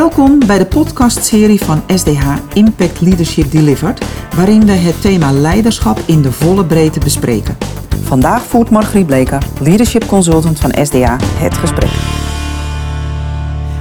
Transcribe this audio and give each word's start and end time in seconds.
Welkom 0.00 0.38
bij 0.46 0.58
de 0.58 0.66
podcastserie 0.66 1.60
van 1.60 1.82
SDH 1.94 2.36
Impact 2.52 3.00
Leadership 3.00 3.50
Delivered, 3.50 4.04
waarin 4.36 4.66
we 4.66 4.72
het 4.72 5.00
thema 5.00 5.32
leiderschap 5.32 5.98
in 6.06 6.22
de 6.22 6.32
volle 6.32 6.64
breedte 6.66 6.98
bespreken. 6.98 7.56
Vandaag 8.02 8.42
voert 8.42 8.70
Margriet 8.70 9.06
Bleker, 9.06 9.42
leadership 9.60 10.06
consultant 10.06 10.60
van 10.60 10.74
SDH, 10.84 11.16
het 11.20 11.54
gesprek. 11.54 11.90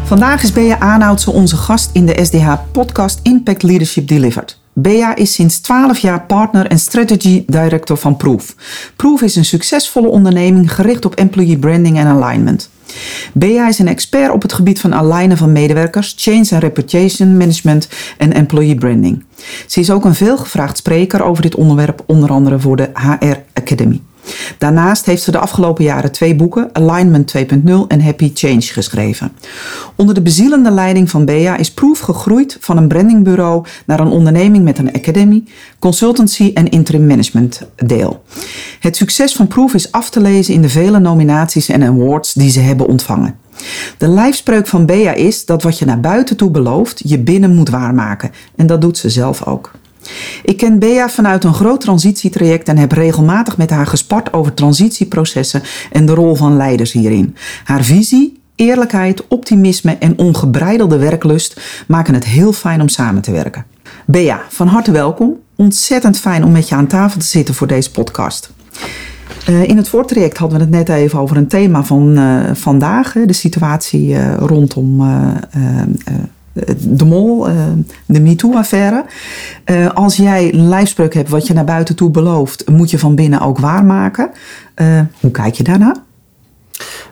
Vandaag 0.03 0.43
is 0.43 0.51
Bea 0.51 0.79
Aanhoudse 0.79 1.31
onze 1.31 1.57
gast 1.57 1.89
in 1.93 2.05
de 2.05 2.19
SDH 2.23 2.53
podcast 2.71 3.19
Impact 3.23 3.63
Leadership 3.63 4.07
Delivered. 4.07 4.59
Bea 4.73 5.15
is 5.15 5.33
sinds 5.33 5.59
12 5.59 5.99
jaar 5.99 6.25
partner 6.25 6.67
en 6.67 6.79
strategy 6.79 7.43
director 7.47 7.97
van 7.97 8.17
Proof. 8.17 8.55
Proof 8.95 9.21
is 9.21 9.35
een 9.35 9.45
succesvolle 9.45 10.07
onderneming 10.07 10.73
gericht 10.73 11.05
op 11.05 11.15
employee 11.15 11.57
branding 11.57 11.97
en 11.97 12.07
alignment. 12.07 12.69
Bea 13.33 13.67
is 13.67 13.79
een 13.79 13.87
expert 13.87 14.31
op 14.31 14.41
het 14.41 14.53
gebied 14.53 14.79
van 14.79 14.95
alignen 14.95 15.37
van 15.37 15.51
medewerkers, 15.51 16.13
change 16.17 16.47
en 16.49 16.59
reputation 16.59 17.37
management 17.37 17.87
en 18.17 18.33
employee 18.33 18.75
branding. 18.75 19.23
Ze 19.67 19.79
is 19.79 19.91
ook 19.91 20.05
een 20.05 20.15
veelgevraagd 20.15 20.77
spreker 20.77 21.23
over 21.23 21.41
dit 21.41 21.55
onderwerp, 21.55 22.03
onder 22.05 22.29
andere 22.29 22.59
voor 22.59 22.75
de 22.75 22.89
HR 22.93 23.37
Academy. 23.53 24.01
Daarnaast 24.57 25.05
heeft 25.05 25.23
ze 25.23 25.31
de 25.31 25.39
afgelopen 25.39 25.83
jaren 25.83 26.11
twee 26.11 26.35
boeken, 26.35 26.69
Alignment 26.73 27.33
2.0 27.37 27.43
en 27.87 28.01
Happy 28.01 28.31
Change, 28.33 28.61
geschreven. 28.61 29.31
Onder 29.95 30.15
de 30.15 30.21
bezielende 30.21 30.71
leiding 30.71 31.09
van 31.09 31.25
Bea 31.25 31.57
is 31.57 31.71
Proof 31.71 31.99
gegroeid 31.99 32.57
van 32.59 32.77
een 32.77 32.87
brandingbureau 32.87 33.65
naar 33.85 33.99
een 33.99 34.07
onderneming 34.07 34.63
met 34.63 34.77
een 34.77 34.93
academy, 34.93 35.43
consultancy 35.79 36.51
en 36.53 36.69
interim 36.69 37.07
management 37.07 37.61
deel. 37.75 38.23
Het 38.79 38.95
succes 38.95 39.33
van 39.33 39.47
Proof 39.47 39.73
is 39.73 39.91
af 39.91 40.09
te 40.09 40.21
lezen 40.21 40.53
in 40.53 40.61
de 40.61 40.69
vele 40.69 40.99
nominaties 40.99 41.69
en 41.69 41.83
awards 41.83 42.33
die 42.33 42.49
ze 42.49 42.59
hebben 42.59 42.87
ontvangen. 42.87 43.35
De 43.97 44.07
lijfspreuk 44.07 44.67
van 44.67 44.85
Bea 44.85 45.13
is 45.13 45.45
dat 45.45 45.63
wat 45.63 45.79
je 45.79 45.85
naar 45.85 45.99
buiten 45.99 46.37
toe 46.37 46.51
belooft, 46.51 47.01
je 47.05 47.19
binnen 47.19 47.55
moet 47.55 47.69
waarmaken. 47.69 48.31
En 48.55 48.67
dat 48.67 48.81
doet 48.81 48.97
ze 48.97 49.09
zelf 49.09 49.45
ook. 49.45 49.71
Ik 50.43 50.57
ken 50.57 50.79
Bea 50.79 51.09
vanuit 51.09 51.43
een 51.43 51.53
groot 51.53 51.81
transitietraject 51.81 52.67
en 52.67 52.77
heb 52.77 52.91
regelmatig 52.91 53.57
met 53.57 53.69
haar 53.69 53.87
gespart 53.87 54.33
over 54.33 54.53
transitieprocessen 54.53 55.61
en 55.91 56.05
de 56.05 56.13
rol 56.13 56.35
van 56.35 56.57
leiders 56.57 56.91
hierin. 56.91 57.35
Haar 57.63 57.83
visie, 57.83 58.41
eerlijkheid, 58.55 59.27
optimisme 59.27 59.97
en 59.99 60.17
ongebreidelde 60.17 60.97
werklust 60.97 61.61
maken 61.87 62.13
het 62.13 62.25
heel 62.25 62.53
fijn 62.53 62.81
om 62.81 62.87
samen 62.87 63.21
te 63.21 63.31
werken. 63.31 63.65
Bea, 64.05 64.41
van 64.49 64.67
harte 64.67 64.91
welkom. 64.91 65.37
Ontzettend 65.55 66.19
fijn 66.19 66.43
om 66.43 66.51
met 66.51 66.69
je 66.69 66.75
aan 66.75 66.87
tafel 66.87 67.19
te 67.19 67.25
zitten 67.25 67.55
voor 67.55 67.67
deze 67.67 67.91
podcast. 67.91 68.51
Uh, 69.49 69.63
in 69.63 69.77
het 69.77 69.89
voortraject 69.89 70.37
hadden 70.37 70.57
we 70.57 70.63
het 70.63 70.73
net 70.73 70.89
even 70.89 71.19
over 71.19 71.37
een 71.37 71.47
thema 71.47 71.83
van 71.83 72.17
uh, 72.17 72.39
vandaag, 72.53 73.11
de 73.25 73.33
situatie 73.33 74.07
uh, 74.07 74.35
rondom 74.37 75.01
de 76.79 77.05
mol, 77.05 77.47
eh, 77.47 77.55
de 78.05 78.19
MeToo-affaire. 78.19 79.05
Eh, 79.63 79.89
als 79.89 80.15
jij 80.15 80.53
lijfspreuk 80.53 81.13
hebt 81.13 81.29
wat 81.29 81.47
je 81.47 81.53
naar 81.53 81.65
buiten 81.65 81.95
toe 81.95 82.09
belooft, 82.09 82.67
moet 82.67 82.89
je 82.89 82.99
van 82.99 83.15
binnen 83.15 83.41
ook 83.41 83.59
waarmaken. 83.59 84.31
Uh, 84.75 85.01
hoe 85.19 85.31
kijk 85.31 85.55
je 85.55 85.63
daarna? 85.63 85.95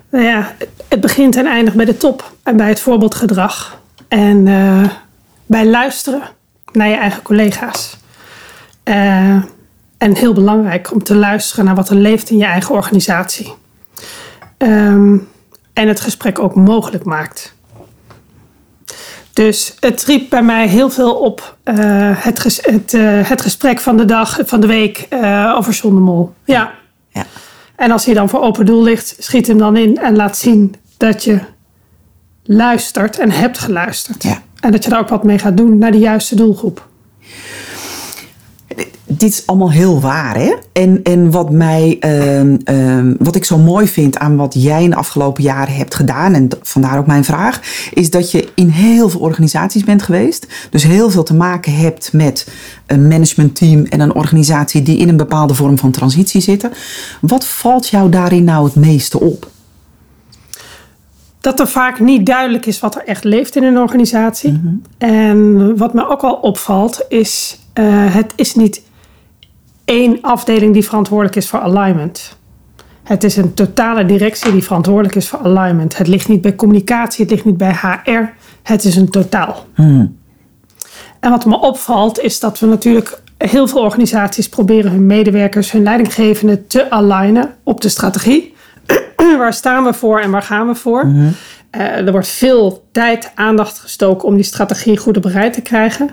Nou 0.10 0.26
ja, 0.26 0.54
het 0.88 1.02
begint 1.02 1.36
en 1.36 1.46
eindigt 1.46 1.76
bij 1.76 1.86
de 1.86 1.98
top 1.98 2.32
en 2.44 2.58
bij 2.58 2.70
het 2.70 2.80
voorbeeldgedrag. 2.80 3.82
En 4.08 4.44
bij 5.46 5.66
luisteren 5.66 6.22
naar 6.72 6.88
je 6.88 6.96
eigen 6.96 7.22
collega's. 7.22 7.98
en 9.98 10.16
heel 10.16 10.34
belangrijk 10.34 10.92
om 10.94 11.04
te 11.04 11.16
luisteren 11.16 11.66
naar 11.66 11.76
wat 11.76 11.90
er 11.90 11.96
leeft 11.96 12.30
in 12.30 12.38
je 12.38 12.46
eigen 12.46 12.76
organisatie. 12.76 13.54
Um, 14.58 15.28
en 15.74 15.88
het 15.88 16.00
gesprek 16.00 16.40
ook 16.40 16.56
mogelijk 16.56 17.04
maakt. 17.04 17.56
Dus 19.38 19.76
het 19.80 20.04
riep 20.04 20.30
bij 20.30 20.44
mij 20.44 20.68
heel 20.68 20.90
veel 20.90 21.14
op 21.14 21.58
uh, 21.66 21.76
het, 22.24 22.40
ges 22.40 22.60
het, 22.62 22.94
uh, 22.94 23.30
het, 23.30 23.42
gesprek 23.42 23.80
van 23.80 23.98
de 23.98 24.06
dag, 24.06 24.40
van 24.46 24.60
de 24.60 24.68
week 24.68 25.08
uh, 25.10 25.54
over 25.58 25.74
Zondemol. 25.74 26.34
Ja. 26.46 26.72
ja. 27.10 27.26
En 27.76 27.92
als 27.92 28.06
hij 28.06 28.14
dan 28.14 28.30
voor 28.30 28.42
open 28.42 28.66
doel 28.66 28.84
ligt, 28.84 29.16
schiet 29.20 29.48
hem 29.48 29.58
dan 29.58 29.78
in 29.78 29.98
en 29.98 30.16
laat 30.16 30.38
zien 30.38 30.76
dat 30.98 31.24
je 31.24 31.40
luistert 32.44 33.20
en 33.20 33.32
hebt 33.32 33.58
geluisterd. 33.58 34.24
Ja. 34.24 34.42
En 34.60 34.72
dat 34.72 34.84
je 34.84 34.90
daar 34.90 35.00
ook 35.00 35.10
wat 35.10 35.24
mee 35.24 35.40
gaat 35.40 35.58
doen 35.58 35.78
naar 35.78 35.92
de 35.92 36.00
juiste 36.00 36.36
doelgroep 36.36 36.87
dit 39.08 39.30
is 39.30 39.48
allemaal 39.48 39.72
heel 39.72 40.00
waar, 40.00 40.36
hè? 40.36 40.56
En, 40.72 41.04
en 41.04 41.32
wat, 41.32 41.52
mij, 41.52 41.98
uh, 42.06 42.44
uh, 42.44 43.16
wat 43.20 43.36
ik 43.36 43.46
zo 43.46 43.58
mooi 43.58 43.88
vind 43.88 44.18
aan 44.18 44.36
wat 44.36 44.54
jij 44.58 44.84
in 44.84 44.90
de 44.90 44.96
afgelopen 44.96 45.44
jaren 45.44 45.76
hebt 45.76 45.96
gedaan, 45.96 46.34
en 46.34 46.50
vandaar 46.62 46.98
ook 46.98 47.08
mijn 47.08 47.24
vraag, 47.24 47.62
is 47.94 48.10
dat 48.10 48.32
je 48.32 48.48
in 48.56 48.70
heel 48.70 49.10
veel 49.10 49.20
organisaties 49.20 49.84
bent 49.84 50.02
geweest. 50.02 50.48
Dus 50.70 50.84
heel 50.84 51.10
veel 51.10 51.24
te 51.24 51.36
maken 51.36 51.76
hebt 51.76 52.14
met 52.14 52.48
een 52.86 53.08
managementteam 53.08 53.86
en 53.86 54.00
een 54.00 54.14
organisatie 54.14 54.82
die 54.82 54.98
in 54.98 55.10
een 55.10 55.18
bepaalde 55.18 55.54
vorm 55.54 55.78
van 55.78 55.92
transitie 55.92 56.42
zitten. 56.42 56.72
Wat 57.22 57.46
valt 57.46 57.88
jou 57.88 58.10
daarin 58.10 58.44
nou 58.44 58.66
het 58.66 58.76
meeste 58.76 59.20
op? 59.20 59.50
dat 61.42 61.60
er 61.60 61.68
vaak 61.68 62.00
niet 62.00 62.26
duidelijk 62.26 62.66
is 62.66 62.80
wat 62.80 62.96
er 62.96 63.04
echt 63.06 63.24
leeft 63.24 63.56
in 63.56 63.64
een 63.64 63.78
organisatie. 63.78 64.52
Mhm. 64.52 64.76
En 64.98 65.78
wat 65.78 65.94
me 65.94 66.10
ook 66.10 66.22
al 66.22 66.34
opvalt, 66.34 67.06
is 67.10 67.60
uh, 67.80 67.86
het 68.16 68.34
is 68.36 68.56
niet 68.56 68.82
één 69.88 70.22
afdeling 70.22 70.74
die 70.74 70.84
verantwoordelijk 70.84 71.36
is 71.36 71.48
voor 71.48 71.60
alignment. 71.60 72.38
Het 73.04 73.24
is 73.24 73.38
een 73.38 73.54
totale 73.54 74.06
directie 74.06 74.52
die 74.52 74.64
verantwoordelijk 74.64 75.16
is 75.16 75.28
voor 75.28 75.40
alignment. 75.40 75.98
Het 75.98 76.08
ligt 76.08 76.28
niet 76.28 76.42
bij 76.42 76.56
communicatie, 76.56 77.22
het 77.22 77.34
ligt 77.34 77.46
niet 77.46 77.58
bij 77.58 77.74
HR. 77.82 78.34
Het 78.64 78.84
is 78.84 78.96
een 78.96 79.10
totaal. 79.10 79.66
Hmm. 79.74 80.18
En 81.20 81.30
wat 81.30 81.46
me 81.46 81.60
opvalt 81.60 82.20
is 82.20 82.40
dat 82.40 82.60
we 82.60 82.66
natuurlijk 82.66 83.22
heel 83.38 83.68
veel 83.68 83.82
organisaties 83.82 84.50
proberen 84.50 84.92
hun 84.92 85.06
medewerkers, 85.06 85.72
hun 85.72 85.84
leidinggevenden 85.84 86.68
te 86.68 86.92
alignen 86.92 87.54
op 87.64 87.82
de 87.82 87.90
strategie. 87.90 88.54
waar 89.38 89.54
staan 89.54 89.84
we 89.84 89.94
voor 89.94 90.20
en 90.20 90.32
waar 90.32 90.42
gaan 90.42 90.68
we 90.68 90.76
voor? 90.76 91.02
Hmm. 91.02 91.32
Uh, 91.78 91.82
er 91.82 92.12
wordt 92.12 92.28
veel 92.28 92.88
tijd, 92.92 93.32
aandacht 93.36 93.80
gestoken 93.80 94.28
om 94.28 94.36
die 94.36 94.44
strategie 94.44 94.98
goed 94.98 95.18
op 95.18 95.26
rij 95.26 95.52
te 95.52 95.62
krijgen. 95.62 96.10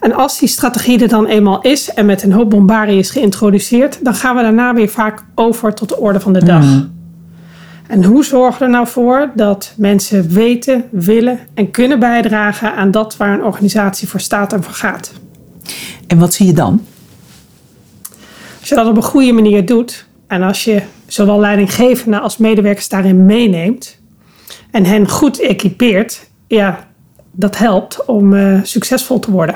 En 0.00 0.12
als 0.12 0.38
die 0.38 0.48
strategie 0.48 1.02
er 1.02 1.08
dan 1.08 1.26
eenmaal 1.26 1.60
is 1.60 1.94
en 1.94 2.06
met 2.06 2.22
een 2.22 2.32
hoop 2.32 2.50
bombarie 2.50 2.98
is 2.98 3.10
geïntroduceerd, 3.10 4.04
dan 4.04 4.14
gaan 4.14 4.36
we 4.36 4.42
daarna 4.42 4.74
weer 4.74 4.88
vaak 4.88 5.24
over 5.34 5.74
tot 5.74 5.88
de 5.88 5.98
orde 5.98 6.20
van 6.20 6.32
de 6.32 6.44
dag. 6.44 6.64
Mm. 6.64 6.96
En 7.86 8.04
hoe 8.04 8.24
zorgen 8.24 8.58
we 8.58 8.64
er 8.64 8.70
nou 8.70 8.86
voor 8.86 9.30
dat 9.34 9.72
mensen 9.76 10.28
weten, 10.28 10.84
willen 10.90 11.38
en 11.54 11.70
kunnen 11.70 11.98
bijdragen 11.98 12.74
aan 12.74 12.90
dat 12.90 13.16
waar 13.16 13.34
een 13.34 13.44
organisatie 13.44 14.08
voor 14.08 14.20
staat 14.20 14.52
en 14.52 14.62
voor 14.62 14.74
gaat? 14.74 15.12
En 16.06 16.18
wat 16.18 16.34
zie 16.34 16.46
je 16.46 16.52
dan? 16.52 16.84
Als 18.60 18.68
je 18.68 18.74
dat 18.74 18.86
op 18.86 18.96
een 18.96 19.02
goede 19.02 19.32
manier 19.32 19.66
doet 19.66 20.06
en 20.26 20.42
als 20.42 20.64
je 20.64 20.82
zowel 21.06 21.40
leidinggevenden 21.40 22.20
als 22.20 22.36
medewerkers 22.36 22.88
daarin 22.88 23.24
meeneemt 23.24 23.98
en 24.70 24.84
hen 24.84 25.08
goed 25.08 25.40
equipeert, 25.40 26.28
ja, 26.46 26.87
dat 27.38 27.58
helpt 27.58 28.04
om 28.04 28.32
uh, 28.32 28.60
succesvol 28.62 29.18
te 29.18 29.30
worden. 29.30 29.54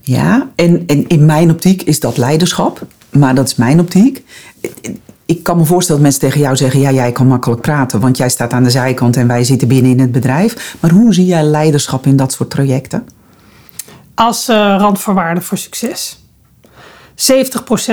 Ja, 0.00 0.48
en, 0.54 0.82
en 0.86 1.06
in 1.08 1.24
mijn 1.24 1.50
optiek 1.50 1.82
is 1.82 2.00
dat 2.00 2.16
leiderschap. 2.16 2.86
Maar 3.10 3.34
dat 3.34 3.46
is 3.46 3.54
mijn 3.54 3.80
optiek. 3.80 4.24
Ik 5.26 5.42
kan 5.42 5.56
me 5.56 5.64
voorstellen 5.64 6.02
dat 6.02 6.10
mensen 6.10 6.28
tegen 6.28 6.44
jou 6.44 6.56
zeggen: 6.56 6.80
Ja, 6.80 6.92
jij 6.92 7.12
kan 7.12 7.26
makkelijk 7.26 7.60
praten, 7.60 8.00
want 8.00 8.16
jij 8.16 8.28
staat 8.28 8.52
aan 8.52 8.62
de 8.62 8.70
zijkant 8.70 9.16
en 9.16 9.26
wij 9.26 9.44
zitten 9.44 9.68
binnen 9.68 9.90
in 9.90 10.00
het 10.00 10.12
bedrijf. 10.12 10.76
Maar 10.80 10.90
hoe 10.90 11.14
zie 11.14 11.26
jij 11.26 11.42
leiderschap 11.42 12.06
in 12.06 12.16
dat 12.16 12.32
soort 12.32 12.50
trajecten? 12.50 13.08
Als 14.14 14.48
uh, 14.48 14.56
randvoorwaarde 14.78 15.40
voor 15.40 15.58
succes. 15.58 16.18
70% 17.10 17.14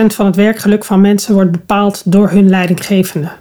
van 0.07 0.25
het 0.25 0.35
werkgeluk 0.35 0.85
van 0.85 1.01
mensen 1.01 1.33
wordt 1.33 1.51
bepaald 1.51 2.01
door 2.05 2.29
hun 2.29 2.49
leidinggevende. 2.49 3.31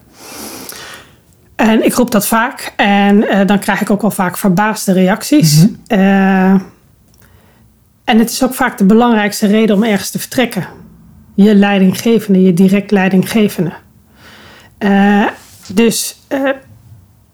En 1.60 1.84
ik 1.84 1.94
roep 1.94 2.10
dat 2.10 2.26
vaak 2.26 2.72
en 2.76 3.16
uh, 3.16 3.46
dan 3.46 3.58
krijg 3.58 3.80
ik 3.80 3.90
ook 3.90 4.00
wel 4.00 4.10
vaak 4.10 4.36
verbaasde 4.36 4.92
reacties. 4.92 5.62
Mm 5.62 5.78
-hmm. 5.86 5.98
uh, 5.98 6.50
en 8.04 8.18
het 8.18 8.30
is 8.30 8.44
ook 8.44 8.54
vaak 8.54 8.78
de 8.78 8.84
belangrijkste 8.84 9.46
reden 9.46 9.76
om 9.76 9.84
ergens 9.84 10.10
te 10.10 10.18
vertrekken. 10.18 10.66
Je 11.34 11.54
leidinggevende, 11.54 12.42
je 12.42 12.54
direct 12.54 12.90
leidinggevende. 12.90 13.72
Uh, 14.78 15.26
dus 15.74 16.20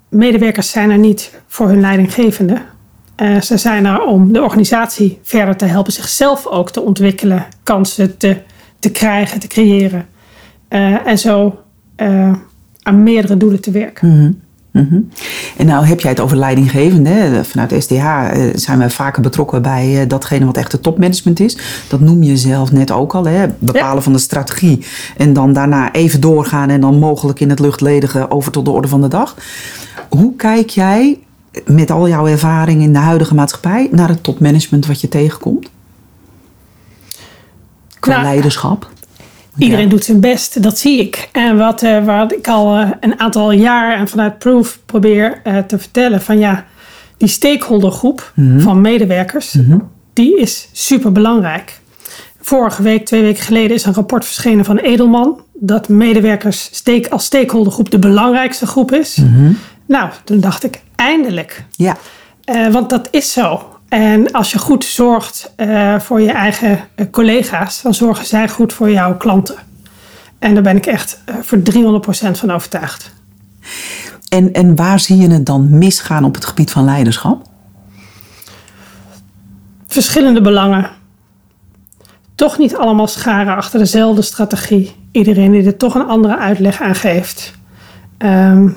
medewerkers 0.09 0.71
zijn 0.71 0.91
er 0.91 0.99
niet 0.99 1.41
voor 1.47 1.69
hun 1.69 1.81
leidinggevende. 1.81 2.63
ze 3.43 3.57
zijn 3.57 3.87
er 3.87 4.03
om 4.03 4.33
de 4.33 4.43
organisatie 4.43 5.19
verder 5.23 5.57
te 5.57 5.65
helpen, 5.65 5.93
zichzelf 5.93 6.47
ook 6.47 6.71
te 6.71 6.81
ontwikkelen, 6.81 7.47
kansen 7.63 8.17
te, 8.17 8.37
te 8.79 8.91
krijgen, 8.91 9.41
te 9.41 9.47
creëren. 9.47 10.07
en 11.05 11.19
zo 11.19 11.59
aan 12.87 13.03
meerdere 13.03 13.37
doelen 13.37 13.61
te 13.61 13.71
werken. 13.71 14.09
Mm 14.09 14.89
-hmm. 14.89 15.09
En 15.57 15.67
nou 15.67 15.85
heb 15.85 16.01
jij 16.01 16.11
het 16.11 16.21
over 16.21 16.37
leidinggevende. 16.37 17.45
Vanuit 17.45 17.75
SDH 17.83 18.05
eh, 18.05 18.43
zijn 18.55 18.79
we 18.79 18.91
vaker 18.91 19.23
betrokken 19.23 19.63
bij 19.63 20.01
eh, 20.01 20.09
datgene 20.09 20.45
wat 20.45 20.57
echt 20.57 20.73
het 20.73 20.83
topmanagement 20.83 21.41
is. 21.41 21.59
Dat 21.89 22.01
noem 22.01 22.23
je 22.23 22.37
zelf 22.37 22.73
net 22.73 22.91
ook 22.91 23.15
al. 23.15 23.25
Hè? 23.25 23.47
Bepalen 23.59 24.03
van 24.03 24.13
de 24.13 24.19
strategie. 24.19 24.85
En 25.17 25.33
dan 25.33 25.53
daarna 25.53 25.93
even 25.93 26.21
doorgaan 26.21 26.69
en 26.69 26.81
dan 26.81 26.99
mogelijk 26.99 27.41
in 27.41 27.51
het 27.51 27.59
luchtledige 27.59 28.31
over 28.31 28.53
tot 28.53 28.65
de 28.65 28.71
orde 28.71 28.89
van 28.89 29.01
de 29.01 29.09
dag. 29.09 29.37
Hoe 30.09 30.37
kijk 30.37 30.71
jij 30.71 31.19
met 31.67 31.91
al 31.91 32.09
jouw 32.09 32.27
ervaring 32.27 32.83
in 32.83 32.93
de 32.93 32.99
huidige 32.99 33.35
maatschappij 33.35 33.89
naar 33.91 34.09
het 34.09 34.23
topmanagement 34.23 34.87
wat 34.87 35.01
je 35.01 35.09
tegenkomt? 35.09 35.71
Qua 38.01 38.13
Nou, 38.13 38.25
leiderschap. 38.25 38.95
Iedereen 39.59 39.85
Ja. 39.85 39.91
doet 39.91 40.05
zijn 40.05 40.21
best, 40.21 40.63
dat 40.63 40.79
zie 40.79 41.01
ik. 41.01 41.29
En 41.33 41.57
wat, 41.57 41.85
wat 42.05 42.33
ik 42.33 42.49
al 42.49 42.77
eh, 42.77 42.91
een 43.01 43.21
aantal 43.21 43.53
jaar 43.53 43.99
en 43.99 44.09
vanuit 44.09 44.39
Proof 44.39 44.79
probeer 44.87 45.41
eh, 45.45 45.59
te 45.59 45.79
vertellen: 45.79 46.23
van 46.23 46.39
ja, 46.39 46.65
die 47.17 47.29
stakeholdergroep 47.29 48.33
van 48.59 48.81
medewerkers, 48.81 49.57
die 50.13 50.39
is 50.39 50.69
super 50.73 51.13
belangrijk. 51.13 51.79
Vorige 52.41 52.83
week, 52.83 53.07
twee 53.07 53.23
weken 53.23 53.43
geleden, 53.43 53.77
is 53.77 53.85
een 53.85 53.95
rapport 53.95 54.25
verschenen 54.25 54.65
van 54.65 54.77
Edelman. 54.77 55.41
Dat 55.53 55.89
medewerkers 55.89 56.69
steek, 56.73 57.09
als 57.09 57.25
stakeholdergroep 57.25 57.91
de 57.91 57.99
belangrijkste 57.99 58.67
groep 58.67 58.93
is. 58.93 59.19
Nou, 59.87 60.11
toen 60.25 60.41
dacht 60.41 60.65
ik, 60.65 60.81
eindelijk. 60.97 61.65
Ja. 61.77 61.97
Want 62.71 62.91
dat 62.91 63.09
is 63.11 63.33
zo. 63.33 63.76
En 63.89 64.33
als 64.33 64.53
je 64.53 64.59
goed 64.59 64.85
zorgt 64.85 65.53
eh, 65.57 65.99
voor 65.99 66.21
je 66.21 66.33
eigen 66.33 66.81
eh, 66.95 67.07
collega's, 67.11 67.83
dan 67.83 67.95
zorgen 67.95 68.27
zij 68.27 68.49
goed 68.49 68.73
voor 68.73 68.91
jouw 68.91 69.17
klanten. 69.17 69.57
En 70.39 70.55
daar 70.55 70.63
ben 70.63 70.77
ik 70.77 70.87
echt 70.87 71.23
eh, 71.25 71.35
voor 71.41 71.59
300% 71.59 72.31
van 72.31 72.51
overtuigd. 72.51 73.15
En, 74.29 74.53
en 74.53 74.77
waar 74.77 75.01
zie 75.01 75.17
je 75.17 75.29
het 75.29 75.47
dan 75.47 75.79
misgaan 75.79 76.25
op 76.25 76.35
het 76.35 76.45
gebied 76.45 76.71
van 76.71 76.85
leiderschap? 76.85 77.47
Verschillende 79.87 80.41
belangen. 80.41 80.91
Toch 82.35 82.59
niet 82.59 82.77
allemaal 82.77 83.07
scharen 83.07 83.57
achter 83.57 83.79
dezelfde 83.79 84.23
strategie. 84.23 84.95
Iedereen 85.13 85.51
die 85.53 85.65
er 85.65 85.77
toch 85.77 85.95
een 85.95 86.07
andere 86.07 86.39
uitleg 86.39 86.81
aan 86.81 86.95
geeft. 86.95 87.53
Ehm, 88.19 88.69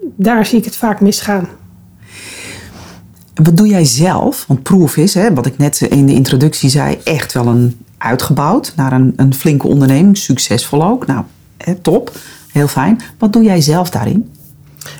daar 0.00 0.46
zie 0.46 0.58
ik 0.58 0.64
het 0.64 0.76
vaak 0.76 1.00
misgaan. 1.00 1.48
Wat 3.34 3.56
doe 3.56 3.66
jij 3.66 3.84
zelf? 3.84 4.44
Want 4.48 4.62
Proof 4.62 4.96
is, 4.96 5.14
hè, 5.14 5.34
wat 5.34 5.46
ik 5.46 5.58
net 5.58 5.80
in 5.80 6.06
de 6.06 6.12
introductie 6.12 6.68
zei, 6.70 6.98
echt 7.04 7.32
wel 7.32 7.46
een 7.46 7.78
uitgebouwd 7.98 8.72
naar 8.76 8.92
een, 8.92 9.12
een 9.16 9.34
flinke 9.34 9.66
onderneming. 9.66 10.16
Succesvol 10.18 10.84
ook. 10.84 11.06
Nou, 11.06 11.24
hè, 11.56 11.74
top. 11.74 12.12
Heel 12.52 12.68
fijn. 12.68 13.00
Wat 13.18 13.32
doe 13.32 13.42
jij 13.42 13.60
zelf 13.60 13.90
daarin? 13.90 14.30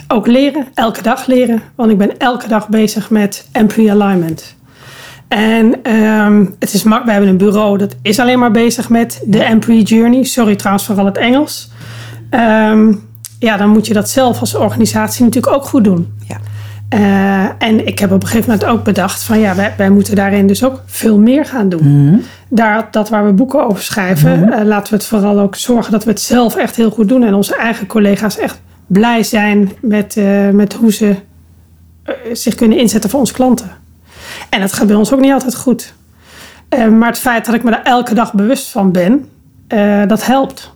Ook 0.08 0.26
leren, 0.26 0.66
elke 0.74 1.02
dag 1.02 1.26
leren. 1.26 1.62
Want 1.74 1.90
ik 1.90 1.98
ben 1.98 2.18
elke 2.18 2.48
dag 2.48 2.68
bezig 2.68 3.10
met 3.10 3.48
employee 3.52 3.90
alignment. 3.92 4.54
En 5.28 5.82
ehm, 5.82 6.44
het 6.58 6.74
is 6.74 6.82
mak- 6.82 7.04
wij 7.04 7.12
hebben 7.12 7.30
een 7.30 7.36
bureau 7.36 7.78
dat 7.78 7.94
is 8.02 8.18
alleen 8.18 8.38
maar 8.38 8.50
bezig 8.50 8.88
met 8.88 9.22
de 9.26 9.42
employee 9.42 9.82
journey. 9.82 10.24
Sorry 10.24 10.56
trouwens 10.56 10.86
vooral 10.86 11.04
het 11.06 11.16
Engels. 11.16 11.70
Ehm, 12.30 12.92
ja, 13.38 13.56
dan 13.56 13.68
moet 13.68 13.86
je 13.86 13.94
dat 13.94 14.08
zelf 14.10 14.40
als 14.40 14.54
organisatie 14.54 15.24
natuurlijk 15.24 15.54
ook 15.54 15.64
goed 15.64 15.84
doen. 15.84 16.12
Ja. 16.28 16.36
Eh, 16.88 17.44
en 17.58 17.86
ik 17.86 17.98
heb 17.98 18.12
op 18.12 18.22
een 18.22 18.28
gegeven 18.28 18.50
moment 18.50 18.68
ook 18.68 18.84
bedacht 18.84 19.22
van 19.22 19.38
ja, 19.40 19.54
wij, 19.54 19.74
wij 19.76 19.90
moeten 19.90 20.14
daarin 20.14 20.46
dus 20.46 20.64
ook 20.64 20.82
veel 20.86 21.18
meer 21.18 21.44
gaan 21.44 21.68
doen. 21.68 22.22
Daar, 22.48 22.88
dat 22.90 23.08
waar 23.08 23.26
we 23.26 23.32
boeken 23.32 23.66
over 23.66 23.82
schrijven, 23.82 24.52
eh, 24.52 24.64
laten 24.64 24.92
we 24.92 24.98
het 24.98 25.06
vooral 25.06 25.40
ook 25.40 25.56
zorgen 25.56 25.92
dat 25.92 26.04
we 26.04 26.10
het 26.10 26.20
zelf 26.20 26.56
echt 26.56 26.76
heel 26.76 26.90
goed 26.90 27.08
doen. 27.08 27.24
En 27.24 27.34
onze 27.34 27.56
eigen 27.56 27.86
collega's 27.86 28.38
echt 28.38 28.60
blij 28.86 29.22
zijn 29.22 29.72
met, 29.80 30.16
eh, 30.16 30.50
met 30.50 30.72
hoe 30.74 30.92
ze 30.92 31.14
zich 32.32 32.54
kunnen 32.54 32.78
inzetten 32.78 33.10
voor 33.10 33.20
onze 33.20 33.32
klanten. 33.32 33.70
En 34.50 34.60
dat 34.60 34.72
gaat 34.72 34.86
bij 34.86 34.96
ons 34.96 35.12
ook 35.12 35.20
niet 35.20 35.32
altijd 35.32 35.54
goed. 35.54 35.94
Maar 36.90 37.08
het 37.08 37.18
feit 37.18 37.46
dat 37.46 37.54
ik 37.54 37.62
me 37.62 37.70
daar 37.70 37.82
elke 37.82 38.14
dag 38.14 38.32
bewust 38.32 38.70
van 38.70 38.92
ben, 38.92 39.28
dat 40.08 40.26
helpt. 40.26 40.73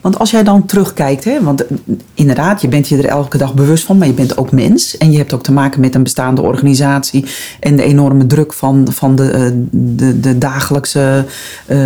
Want 0.00 0.18
als 0.18 0.30
jij 0.30 0.42
dan 0.42 0.66
terugkijkt, 0.66 1.24
hè, 1.24 1.42
want 1.42 1.66
eh, 1.66 1.76
inderdaad, 2.14 2.60
je 2.60 2.68
bent 2.68 2.88
je 2.88 2.96
er 2.96 3.04
elke 3.04 3.38
dag 3.38 3.54
bewust 3.54 3.84
van, 3.84 3.98
maar 3.98 4.06
je 4.06 4.12
bent 4.12 4.36
ook 4.36 4.52
mens. 4.52 4.98
En 4.98 5.10
je 5.10 5.18
hebt 5.18 5.32
ook 5.32 5.42
te 5.42 5.52
maken 5.52 5.80
met 5.80 5.94
een 5.94 6.02
bestaande 6.02 6.42
organisatie 6.42 7.24
en 7.60 7.76
de 7.76 7.82
enorme 7.82 8.26
druk 8.26 8.52
van, 8.52 8.86
van 8.90 9.16
de, 9.16 9.30
eh, 9.30 9.50
de, 9.70 10.20
de 10.20 10.38
dagelijkse 10.38 11.24
eh, 11.66 11.78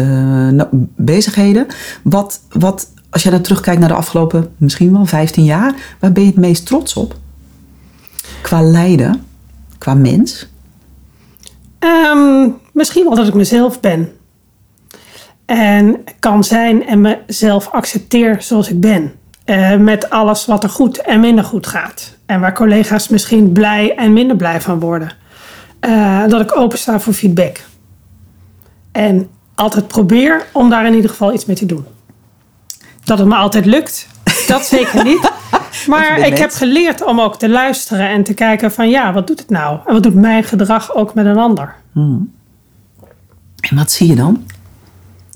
nou, 0.49 0.69
bezigheden. 0.97 1.67
Wat, 2.03 2.41
wat, 2.51 2.91
als 3.11 3.23
jij 3.23 3.33
dan 3.33 3.43
terugkijkt 3.43 3.81
naar 3.81 3.89
de 3.89 3.95
afgelopen 3.95 4.49
misschien 4.57 4.93
wel 4.93 5.07
15 5.07 5.45
jaar, 5.45 5.75
waar 6.01 6.13
ben 6.13 6.23
je 6.23 6.29
het 6.29 6.39
meest 6.39 6.67
trots 6.67 6.95
op? 6.95 7.17
Qua 8.43 8.63
leider, 8.63 9.19
qua 9.79 9.95
mens? 9.95 10.49
Ehm, 11.79 12.49
misschien 12.73 13.05
wel 13.05 13.15
dat 13.15 13.29
ik 13.29 13.35
mezelf 13.35 13.81
ben. 13.81 14.16
En 15.47 16.05
kan 16.19 16.45
zijn 16.45 16.87
en 16.87 17.01
mezelf 17.01 17.69
accepteer 17.71 18.43
zoals 18.43 18.71
ik 18.71 18.81
ben. 18.81 19.13
Eh, 19.45 19.77
met 19.77 20.11
alles 20.11 20.47
wat 20.47 20.63
er 20.63 20.69
goed 20.69 20.99
en 20.99 21.21
minder 21.21 21.45
goed 21.45 21.67
gaat. 21.67 22.17
En 22.27 22.41
waar 22.41 22.55
collega's 22.55 23.09
misschien 23.09 23.53
blij 23.53 23.97
en 23.97 24.13
minder 24.13 24.37
blij 24.37 24.61
van 24.61 24.81
worden. 24.81 25.13
Eh, 25.81 26.27
dat 26.29 26.41
ik 26.41 26.57
opensta 26.57 27.01
voor 27.01 27.13
feedback. 27.13 27.61
En 28.93 29.29
altijd 29.55 29.89
probeer 29.89 30.47
om 30.53 30.71
daar 30.71 30.87
in 30.87 30.95
ieder 30.95 31.11
geval 31.11 31.33
iets 31.33 31.45
mee 31.45 31.57
te 31.57 31.67
doen. 31.67 31.85
Dat 33.05 33.19
het 33.19 33.29
me 33.29 33.35
altijd 33.35 33.67
lukt, 33.67 34.07
dat 34.47 34.67
zeker 34.67 35.05
niet. 35.05 35.31
Maar 35.87 36.19
ik 36.19 36.39
heb 36.39 36.51
geleerd 36.51 37.05
om 37.05 37.21
ook 37.21 37.39
te 37.39 37.49
luisteren 37.49 38.09
en 38.09 38.25
te 38.25 38.35
kijken 38.35 38.73
van 38.73 38.91
ja, 38.91 39.13
wat 39.13 39.27
doet 39.27 39.39
het 39.39 39.51
nou? 39.51 39.79
En 39.87 39.93
wat 39.93 40.03
doet 40.03 40.15
mijn 40.15 40.45
gedrag 40.45 40.95
ook 40.95 41.15
met 41.15 41.27
een 41.27 41.37
ander? 41.37 41.75
En 43.61 43.77
wat 43.77 43.91
zie 43.91 44.09
je 44.09 44.15
dan? 44.15 44.45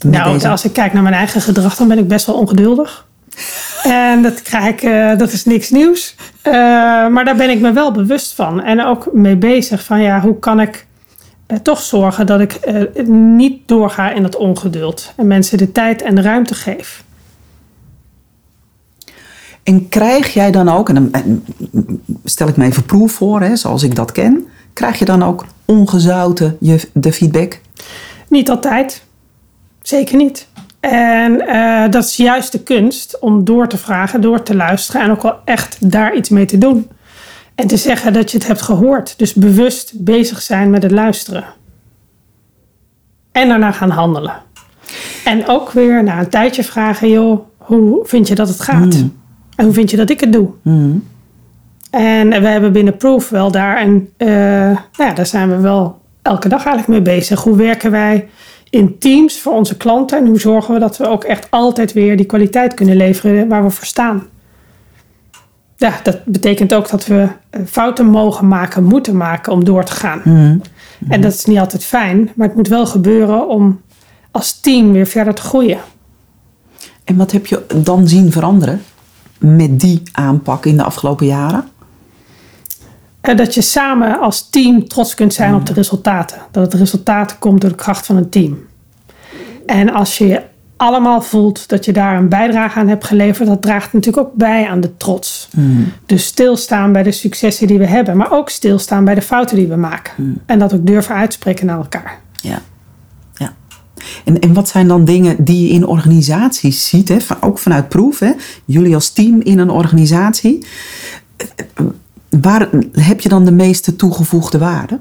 Nou, 0.05 0.33
deze- 0.33 0.49
als 0.49 0.65
ik 0.65 0.73
kijk 0.73 0.93
naar 0.93 1.03
mijn 1.03 1.15
eigen 1.15 1.41
gedrag, 1.41 1.77
dan 1.77 1.89
ben 1.89 1.99
ik 1.99 2.09
best 2.09 2.27
wel 2.27 2.37
ongeduldig. 2.37 3.07
En 3.83 4.23
dat, 4.23 4.43
krijg 4.43 4.67
ik, 4.67 4.83
eh, 4.83 5.19
dat 5.19 5.33
is 5.33 5.45
niks 5.45 5.71
nieuws. 5.71 6.15
Eh, 6.43 6.53
maar 7.09 7.25
daar 7.25 7.37
ben 7.37 7.51
ik 7.51 7.61
me 7.61 7.73
wel 7.73 7.93
bewust 7.93 8.35
van. 8.35 8.63
En 8.63 8.85
ook 8.85 9.09
mee 9.13 9.37
bezig 9.37 9.85
van 9.85 10.01
ja, 10.01 10.21
hoe 10.21 10.39
kan 10.39 10.61
ik 10.61 10.87
eh, 11.47 11.59
toch 11.59 11.81
zorgen 11.81 12.27
dat 12.27 12.41
ik 12.41 12.59
niet 13.07 13.69
doorga 13.69 14.13
in 14.13 14.23
dat 14.23 14.37
ongeduld. 14.37 15.13
En 15.17 15.27
mensen 15.27 15.59
de 15.59 15.73
tijd 15.73 16.03
en 16.03 16.15
de 16.15 16.21
ruimte 16.23 16.55
geef. 16.55 17.05
En 19.63 19.89
krijg 19.89 20.35
jij 20.35 20.51
dan 20.51 20.69
ook, 20.69 20.89
en 20.89 20.95
dan 20.95 21.13
en 21.13 21.45
stel 22.25 22.49
ik 22.49 22.57
me 22.57 22.65
even 22.65 22.85
proef 22.85 23.13
voor, 23.13 23.41
hè, 23.41 23.57
zoals 23.57 23.83
ik 23.83 23.95
dat 23.95 24.13
ken, 24.13 24.47
krijg 24.73 24.99
je 24.99 25.05
dan 25.05 25.23
ook 25.23 25.45
ongezouten 25.65 26.57
je, 26.61 26.89
de 26.93 27.13
feedback? 27.13 27.61
Niet 28.29 28.51
altijd. 28.51 29.03
Zeker 29.83 30.17
niet. 30.17 30.49
En 30.81 31.47
eh, 31.47 31.91
dat 31.91 32.05
is 32.05 32.17
juist 32.17 32.53
de 32.53 32.63
kunst 32.63 33.19
om 33.19 33.45
door 33.45 33.69
te 33.69 33.79
vragen, 33.79 34.21
door 34.21 34.43
te 34.43 34.57
luisteren 34.57 35.03
en 35.03 35.11
ook 35.11 35.23
wel 35.23 35.39
echt 35.45 35.91
daar 35.91 36.15
iets 36.15 36.29
mee 36.29 36.45
te 36.45 36.59
doen. 36.59 36.89
En 37.55 37.67
te 37.67 37.77
zeggen 37.77 38.13
dat 38.13 38.31
je 38.31 38.39
het 38.39 38.47
hebt 38.47 38.63
gehoord. 38.63 39.19
Dus 39.19 39.35
bewust 39.35 39.93
bezig 39.95 40.43
zijn 40.43 40.71
met 40.71 40.83
het 40.83 40.93
luisteren. 40.93 41.45
En 43.33 43.49
daarna 43.49 43.73
gaan 43.73 43.91
handelen. 43.91 44.35
En 45.25 45.49
ook 45.49 45.71
weer 45.71 46.03
na 46.03 46.19
een 46.19 46.29
tijdje 46.29 46.65
vragen, 46.65 47.09
joh, 47.09 47.41
hoe 47.57 48.01
vind 48.05 48.29
je 48.29 48.35
dat 48.35 48.49
het 48.49 48.61
gaat? 48.61 48.95
En 49.57 49.65
hoe 49.65 49.73
vind 49.73 49.91
je 49.91 49.97
dat 49.97 50.11
ik 50.11 50.21
het 50.21 50.33
doe? 50.33 50.49
En 51.91 52.29
we 52.29 52.49
hebben 52.49 52.73
binnen 52.73 52.97
Proof 52.97 53.29
wel 53.29 53.51
daar 53.51 53.83
een, 53.83 54.11
eh, 54.17 54.29
nou 54.29 54.79
ja, 54.97 55.13
daar 55.13 55.27
zijn 55.27 55.51
we 55.51 55.57
wel 55.57 56.01
elke 56.23 56.49
dag 56.49 56.65
eigenlijk 56.65 56.89
mee 56.89 57.17
bezig. 57.17 57.43
Hoe 57.43 57.57
werken 57.57 57.91
wij 57.91 58.29
in 58.71 58.99
teams 58.99 59.41
voor 59.41 59.53
onze 59.53 59.77
klanten 59.77 60.19
en 60.19 60.27
hoe 60.27 60.41
zorgen 60.41 60.75
we 60.75 60.81
dat 60.81 60.97
we 60.97 61.09
ook 61.09 61.25
echt 61.25 61.51
altijd 61.51 61.93
weer 61.93 62.17
die 62.17 62.27
kwaliteit 62.27 62.75
kunnen 62.75 62.97
leveren 62.97 63.49
waar 63.49 63.65
we 63.65 63.71
voor 63.71 63.87
staan? 63.87 64.27
Ja, 65.77 66.01
dat 66.03 66.25
betekent 66.25 66.75
ook 66.75 66.91
dat 66.91 67.07
we 67.07 67.29
eh, 67.51 67.61
fouten 67.67 68.07
mogen 68.07 68.49
maken, 68.49 68.85
moeten 68.85 69.17
maken 69.17 69.53
om 69.53 69.65
door 69.65 69.85
te 69.85 69.93
gaan. 69.93 70.21
En 71.09 71.21
dat 71.21 71.33
is 71.33 71.45
niet 71.45 71.59
altijd 71.59 71.85
fijn, 71.85 72.31
maar 72.35 72.47
het 72.47 72.57
moet 72.57 72.69
wel 72.69 72.87
gebeuren 72.87 73.49
om 73.49 73.81
als 74.31 74.61
team 74.61 74.93
weer 74.93 75.07
verder 75.07 75.35
te 75.35 75.43
groeien. 75.43 75.79
En 77.05 77.17
wat 77.17 77.33
heb 77.33 77.47
je 77.47 77.67
dan 77.75 78.09
zien 78.09 78.33
veranderen 78.33 78.83
met 79.39 79.81
die 79.81 80.03
aanpak 80.13 80.67
in 80.67 80.77
de 80.77 80.83
afgelopen 80.83 81.27
jaren? 81.27 81.65
En 83.21 83.37
dat 83.37 83.55
je 83.55 83.63
samen 83.63 84.21
als 84.21 84.49
team 84.51 84.89
trots 84.89 85.15
kunt 85.15 85.35
zijn 85.35 85.55
op 85.55 85.67
de 85.67 85.73
resultaten. 85.73 86.39
Dat 86.51 86.73
het 86.73 86.81
resultaat 86.81 87.39
komt 87.39 87.61
door 87.61 87.71
de 87.71 87.77
kracht 87.77 88.07
van 88.07 88.17
een 88.17 88.29
team. 88.29 88.59
En 89.67 89.93
als 89.93 90.19
je 90.19 90.43
allemaal 90.77 91.23
voelt 91.23 91.69
dat 91.69 91.85
je 91.85 91.93
daar 91.93 92.17
een 92.17 92.29
bijdrage 92.29 92.79
aan 92.79 92.89
hebt 92.89 93.05
geleverd, 93.05 93.49
dat 93.49 93.63
draagt 93.63 93.93
natuurlijk 93.93 94.27
ook 94.27 94.35
bij 94.35 94.69
aan 94.69 94.81
de 94.81 94.97
trots. 94.97 95.49
Dus 96.07 96.25
stilstaan 96.25 96.93
bij 96.93 97.03
de 97.03 97.13
successen 97.13 97.67
die 97.67 97.79
we 97.79 97.87
hebben, 97.87 98.17
maar 98.17 98.33
ook 98.33 98.51
stilstaan 98.51 99.05
bij 99.05 99.15
de 99.15 99.23
fouten 99.23 99.57
die 99.57 99.67
we 99.67 99.77
maken. 99.77 100.13
En 100.47 100.59
dat 100.59 100.75
ook 100.75 100.87
durven 100.87 101.15
uitspreken 101.15 101.67
naar 101.67 101.77
elkaar. 101.77 102.21
Ja. 102.43 102.63
ja. 103.35 103.55
En, 104.25 104.41
en 104.41 104.53
wat 104.53 104.69
zijn 104.69 104.89
dan 104.89 105.05
dingen 105.05 105.45
die 105.45 105.67
je 105.67 105.75
in 105.75 105.87
organisaties 105.87 106.89
ziet, 106.89 107.09
hè? 107.09 107.21
van- 107.21 107.43
ook 107.43 107.59
vanuit 107.59 107.89
proef, 107.89 108.19
hè? 108.19 108.33
jullie 108.65 108.95
als 108.95 109.11
team 109.11 109.41
in 109.41 109.59
een 109.59 109.71
organisatie. 109.71 110.67
Waar 112.31 112.69
heb 112.93 113.21
je 113.21 113.29
dan 113.29 113.45
de 113.45 113.53
meeste 113.53 113.97
toegevoegde 113.97 114.59
waarde? 114.59 114.99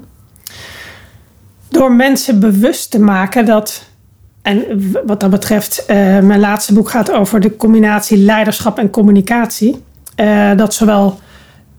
Door 1.68 1.92
mensen 1.92 2.40
bewust 2.40 2.90
te 2.90 3.00
maken 3.00 3.46
dat. 3.46 3.88
En 4.42 4.64
wat 5.06 5.20
dat 5.20 5.30
betreft, 5.30 5.84
eh, 5.86 5.96
mijn 6.18 6.40
laatste 6.40 6.74
boek 6.74 6.90
gaat 6.90 7.12
over 7.12 7.40
de 7.40 7.56
combinatie 7.56 8.18
leiderschap 8.18 8.78
en 8.78 8.90
communicatie. 8.90 9.82
Eh, 10.14 10.50
dat 10.56 10.74
zowel 10.74 11.18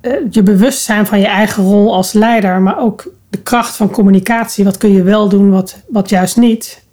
eh, 0.02 0.14
je 0.30 0.44
bewustzijn 0.44 1.06
van 1.06 1.20
je 1.20 1.28
eigen 1.28 1.64
rol 1.64 1.94
als 1.94 2.14
leider, 2.14 2.62
maar 2.62 2.80
ook 2.80 3.08
de 3.30 3.38
kracht 3.38 3.76
van 3.76 3.90
communicatie. 3.90 4.64
Wat 4.64 4.78
kun 4.78 4.92
je 4.92 5.04
wel 5.04 5.30
doen, 5.30 5.50
wat, 5.50 5.78
wat 5.88 6.10
juist 6.10 6.38
niet. 6.38 6.84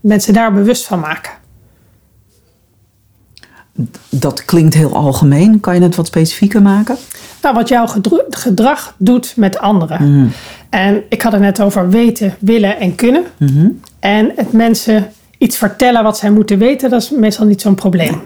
mensen 0.00 0.32
daar 0.32 0.52
bewust 0.52 0.86
van 0.86 1.00
maken. 1.00 1.32
Dat 4.08 4.44
klinkt 4.44 4.74
heel 4.74 4.94
algemeen. 4.94 5.60
Kan 5.60 5.74
je 5.74 5.82
het 5.82 5.96
wat 5.96 6.06
specifieker 6.06 6.62
maken? 6.62 6.96
Nou, 7.42 7.54
wat 7.54 7.68
jouw 7.68 7.86
gedrag 8.30 8.94
doet 8.96 9.32
met 9.36 9.58
anderen. 9.58 10.30
En 10.70 11.02
ik 11.08 11.22
had 11.22 11.32
het 11.32 11.40
net 11.40 11.60
over 11.60 11.90
weten, 11.90 12.34
willen 12.38 12.78
en 12.78 12.94
kunnen. 12.94 13.24
En 14.00 14.32
het 14.36 14.52
mensen 14.52 15.08
iets 15.38 15.58
vertellen 15.58 16.02
wat 16.02 16.18
zij 16.18 16.30
moeten 16.30 16.58
weten, 16.58 16.90
dat 16.90 17.02
is 17.02 17.10
meestal 17.10 17.46
niet 17.46 17.60
zo'n 17.60 17.74
probleem. 17.74 18.20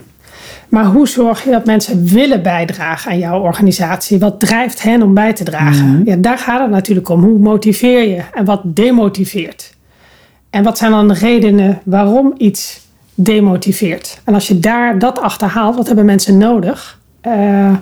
Maar 0.68 0.84
hoe 0.84 1.08
zorg 1.08 1.44
je 1.44 1.50
dat 1.50 1.64
mensen 1.64 2.04
willen 2.04 2.42
bijdragen 2.42 3.10
aan 3.10 3.18
jouw 3.18 3.40
organisatie? 3.40 4.18
Wat 4.18 4.40
drijft 4.40 4.82
hen 4.82 5.02
om 5.02 5.14
bij 5.14 5.32
te 5.32 5.44
dragen? 5.44 6.02
Ja, 6.04 6.16
daar 6.16 6.38
gaat 6.38 6.60
het 6.60 6.70
natuurlijk 6.70 7.08
om. 7.08 7.22
Hoe 7.22 7.38
motiveer 7.38 8.08
je 8.08 8.22
en 8.32 8.44
wat 8.44 8.60
demotiveert? 8.64 9.74
En 10.50 10.62
wat 10.62 10.78
zijn 10.78 10.90
dan 10.90 11.08
de 11.08 11.14
redenen 11.14 11.80
waarom 11.84 12.34
iets 12.36 12.80
demotiveert? 13.14 14.20
En 14.24 14.34
als 14.34 14.48
je 14.48 14.60
daar 14.60 14.98
dat 14.98 15.20
achterhaalt, 15.20 15.76
wat 15.76 15.86
hebben 15.86 16.04
mensen 16.04 16.38
nodig? 16.38 17.00
Eh, 17.20 17.74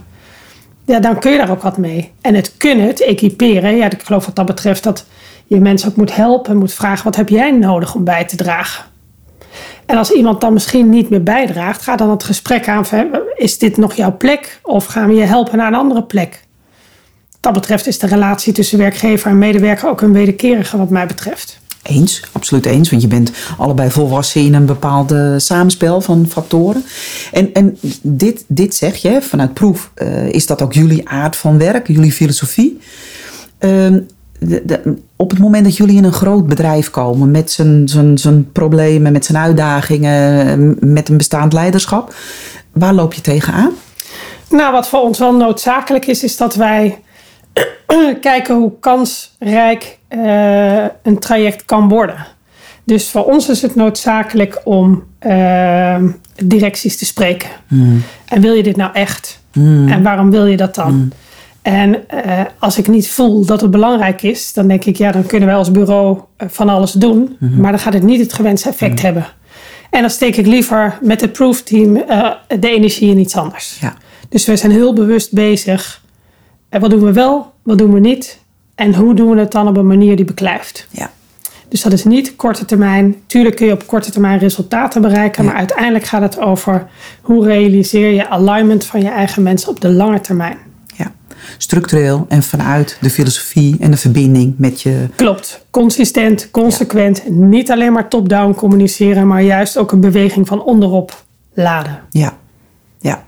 ja, 0.85 1.01
dan 1.01 1.19
kun 1.19 1.33
je 1.33 1.39
daar 1.39 1.51
ook 1.51 1.62
wat 1.62 1.77
mee. 1.77 2.12
En 2.21 2.35
het 2.35 2.57
kunnen, 2.57 2.87
het 2.87 3.03
equiperen. 3.03 3.77
Ja, 3.77 3.91
ik 3.91 4.03
geloof 4.03 4.27
wat 4.27 4.37
dat 4.37 4.47
betreft 4.47 4.83
dat 4.83 5.07
je 5.47 5.61
mensen 5.61 5.89
ook 5.89 5.97
moet 5.97 6.15
helpen. 6.15 6.57
Moet 6.57 6.73
vragen, 6.73 7.05
wat 7.05 7.17
heb 7.17 7.29
jij 7.29 7.51
nodig 7.51 7.95
om 7.95 8.05
bij 8.05 8.25
te 8.25 8.37
dragen? 8.37 8.85
En 9.87 9.97
als 9.97 10.11
iemand 10.11 10.41
dan 10.41 10.53
misschien 10.53 10.89
niet 10.89 11.11
meer 11.11 11.23
bijdraagt, 11.23 11.83
ga 11.83 11.97
dan 11.97 12.11
het 12.11 12.25
gesprek 12.25 12.69
aan. 12.69 12.85
Is 13.35 13.59
dit 13.59 13.77
nog 13.77 13.95
jouw 13.95 14.17
plek? 14.17 14.61
Of 14.62 14.85
gaan 14.85 15.09
we 15.09 15.15
je 15.15 15.25
helpen 15.25 15.57
naar 15.57 15.67
een 15.67 15.75
andere 15.75 16.03
plek? 16.03 16.45
Wat 17.31 17.41
dat 17.41 17.53
betreft 17.53 17.87
is 17.87 17.99
de 17.99 18.07
relatie 18.07 18.53
tussen 18.53 18.79
werkgever 18.79 19.31
en 19.31 19.39
medewerker 19.39 19.89
ook 19.89 20.01
een 20.01 20.12
wederkerige 20.12 20.77
wat 20.77 20.91
mij 20.91 21.07
betreft. 21.07 21.61
Eens, 21.83 22.23
absoluut 22.33 22.67
eens. 22.67 22.91
Want 22.91 23.03
je 23.03 23.09
bent 23.09 23.33
allebei 23.59 23.91
volwassen 23.91 24.41
in 24.41 24.55
een 24.55 24.67
bepaalde 24.67 25.39
samenspel 25.39 26.01
van 26.01 26.27
factoren. 26.29 26.85
En, 27.33 27.53
en 27.53 27.79
dit, 28.03 28.45
dit 28.49 28.75
zeg 28.75 28.97
je, 28.97 29.23
vanuit 29.23 29.55
proef, 29.55 29.91
eh, 29.95 30.29
is 30.29 30.47
dat 30.47 30.62
ook 30.62 30.73
jullie 30.73 31.09
aard 31.09 31.37
van 31.37 31.59
werk, 31.59 31.87
jullie 31.87 32.12
filosofie. 32.12 32.81
Ehm, 33.59 33.99
op 35.17 35.31
het 35.31 35.39
moment 35.39 35.65
dat 35.65 35.77
jullie 35.77 35.97
in 35.97 36.05
een 36.05 36.12
groot 36.12 36.47
bedrijf 36.47 36.91
komen 36.91 37.31
met 37.31 37.51
zijn, 37.51 37.89
zijn, 37.89 38.19
zijn 38.19 38.53
problemen, 38.53 39.12
met 39.12 39.25
zijn 39.25 39.39
uitdagingen, 39.39 40.77
met 40.81 41.09
een 41.09 41.17
bestaand 41.17 41.53
leiderschap, 41.53 42.15
waar 42.73 42.95
loop 42.95 43.15
je 43.15 43.21
tegenaan? 43.21 43.71
Nou, 44.49 44.73
wat 44.73 44.89
voor 44.89 45.01
ons 45.01 45.19
wel 45.19 45.35
noodzakelijk 45.35 46.07
is, 46.07 46.25
is 46.25 46.37
dat 46.37 46.55
wij 46.55 46.99
kijken 48.21 48.55
hoe 48.55 48.73
kansrijk 48.81 49.99
eh, 50.12 50.85
een 51.02 51.19
traject 51.19 51.64
kan 51.64 51.88
worden. 51.88 52.26
Dus 52.85 53.09
voor 53.09 53.25
ons 53.25 53.49
is 53.49 53.62
het 53.62 53.75
noodzakelijk 53.75 54.61
om 54.64 55.04
eh, 55.19 56.02
directies 56.45 56.97
te 56.97 57.04
spreken. 57.04 57.49
En 58.25 58.40
wil 58.40 58.54
je 58.54 58.62
dit 58.62 58.76
nou 58.76 58.92
echt? 58.92 59.40
En 59.52 60.02
waarom 60.02 60.31
wil 60.31 60.47
je 60.47 60.57
dat 60.57 60.75
dan? 60.75 61.12
En 61.62 62.09
eh, 62.09 62.40
als 62.59 62.78
ik 62.78 62.88
niet 62.88 63.09
voel 63.09 63.45
dat 63.45 63.61
het 63.61 63.71
belangrijk 63.71 64.23
is, 64.23 64.52
dan 64.52 64.69
denk 64.69 64.85
ik, 64.85 64.97
ja, 64.97 65.12
dan 65.12 65.26
kunnen 65.26 65.49
wij 65.49 65.57
als 65.57 65.71
bureau 65.71 66.19
eh, 66.37 66.49
van 66.50 66.69
alles 66.69 66.92
doen. 66.92 67.37
Maar 67.38 67.71
dan 67.71 67.81
gaat 67.81 67.92
het 67.92 68.02
niet 68.02 68.21
het 68.21 68.33
gewenste 68.33 68.69
effect 68.69 69.02
hebben. 69.02 69.26
En 69.90 70.00
dan 70.00 70.11
steek 70.11 70.37
ik 70.37 70.47
liever 70.47 70.99
met 71.02 71.21
het 71.21 71.33
proefteam 71.33 71.97
eh 71.97 72.31
de 72.61 72.71
energie 72.71 73.11
in 73.11 73.19
iets 73.19 73.37
anders. 73.37 73.78
Ja. 73.81 73.95
Dus 74.28 74.47
we 74.47 74.57
zijn 74.57 74.73
heel 74.73 74.95
bewust 74.95 75.33
bezig. 75.33 76.02
En 76.69 76.81
wat 76.81 76.90
doen 76.90 77.02
we 77.02 77.12
wel, 77.12 77.52
wat 77.62 77.78
doen 77.78 77.92
we 77.92 78.00
niet? 78.00 78.38
En 78.83 78.95
hoe 78.95 79.15
doen 79.15 79.31
we 79.31 79.41
het 79.41 79.53
dan 79.53 79.69
op 79.69 79.77
een 79.77 79.87
manier 79.87 80.17
die 80.17 80.25
beklijft? 80.25 80.87
Ja. 80.91 81.11
Dus 81.69 81.83
dat 81.83 81.93
is 81.93 82.05
niet 82.05 82.37
korte 82.37 82.65
termijn. 82.65 83.17
Tuurlijk 83.27 83.57
kun 83.57 83.67
je 83.67 83.73
op 83.73 83.87
korte 83.87 84.11
termijn 84.11 84.39
resultaten 84.39 85.03
bereiken. 85.03 85.43
Ja. 85.45 85.49
Maar 85.49 85.59
uiteindelijk 85.59 86.05
gaat 86.05 86.23
het 86.23 86.39
over 86.39 86.87
hoe 87.21 87.47
realiseer 87.47 88.12
je 88.12 88.29
alignment 88.29 88.85
van 88.85 89.03
je 89.03 89.09
eigen 89.09 89.43
mensen 89.43 89.69
op 89.69 89.81
de 89.81 89.89
lange 89.89 90.21
termijn. 90.21 90.57
ja. 90.97 91.12
Structureel 91.59 92.27
en 92.29 92.43
vanuit 92.43 92.97
de 93.01 93.11
filosofie 93.11 93.77
en 93.81 93.91
de 93.91 93.97
verbinding 93.97 94.55
met 94.57 94.81
je 94.83 95.09
Klopt. 95.17 95.65
Consistent, 95.71 96.51
consequent. 96.51 97.29
Niet 97.29 97.71
alleen 97.71 97.93
maar 97.93 98.09
top-down 98.09 98.55
communiceren, 98.55 99.27
maar 99.27 99.43
juist 99.43 99.77
ook 99.79 99.93
een 99.93 100.01
beweging 100.01 100.47
van 100.47 100.62
onderop 100.62 101.25
laden. 101.55 102.01
Ja, 102.11 102.37
ja. 103.03 103.23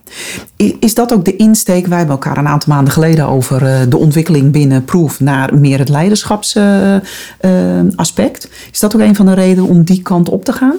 Is 0.57 0.95
dat 0.95 1.13
ook 1.13 1.25
de 1.25 1.37
insteek? 1.37 1.87
Wij 1.87 1.99
hebben 1.99 2.17
elkaar 2.17 2.37
een 2.37 2.49
aantal 2.49 2.75
maanden 2.75 2.93
geleden 2.93 3.27
over 3.27 3.67
eh, 3.67 3.81
de 3.89 3.97
ontwikkeling 3.97 4.53
binnen 4.53 4.85
Proef 4.85 5.21
naar 5.21 5.55
meer 5.55 5.79
het 5.79 5.89
leiderschapsaspect. 5.89 8.49
is 8.73 8.81
dat 8.81 8.95
ook 8.95 9.01
een 9.01 9.17
van 9.17 9.27
de 9.27 9.35
redenen 9.35 9.71
om 9.71 9.85
die 9.85 10.03
kant 10.03 10.29
op 10.29 10.45
te 10.45 10.53
gaan? 10.53 10.77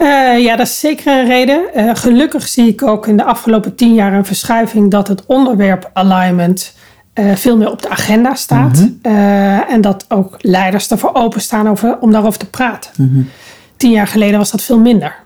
Eh, 0.00 0.38
ja, 0.38 0.56
dat 0.56 0.66
is 0.66 0.80
zeker 0.80 1.18
een 1.18 1.26
reden. 1.26 1.74
Eh, 1.74 1.90
gelukkig 1.94 2.48
zie 2.48 2.68
ik 2.68 2.82
ook 2.82 3.06
in 3.06 3.16
de 3.16 3.24
afgelopen 3.24 3.74
tien 3.74 3.94
jaar 3.94 4.12
een 4.12 4.24
verschuiving 4.24 4.90
dat 4.90 5.08
het 5.08 5.26
onderwerp 5.26 5.90
alignment 5.92 6.74
veel 7.34 7.56
meer 7.56 7.70
op 7.70 7.82
de 7.82 7.88
agenda 7.88 8.34
staat. 8.34 8.88
Eh, 9.02 9.72
en 9.72 9.80
dat 9.80 10.04
ook 10.08 10.34
leiders 10.38 10.90
ervoor 10.90 11.14
openstaan 11.14 11.68
over, 11.68 11.98
om 11.98 12.12
daarover 12.12 12.38
te 12.38 12.50
praten. 12.50 13.30
Tien 13.76 13.90
jaar 13.90 14.06
geleden 14.06 14.38
was 14.38 14.50
dat 14.50 14.62
veel 14.62 14.78
minder. 14.78 15.16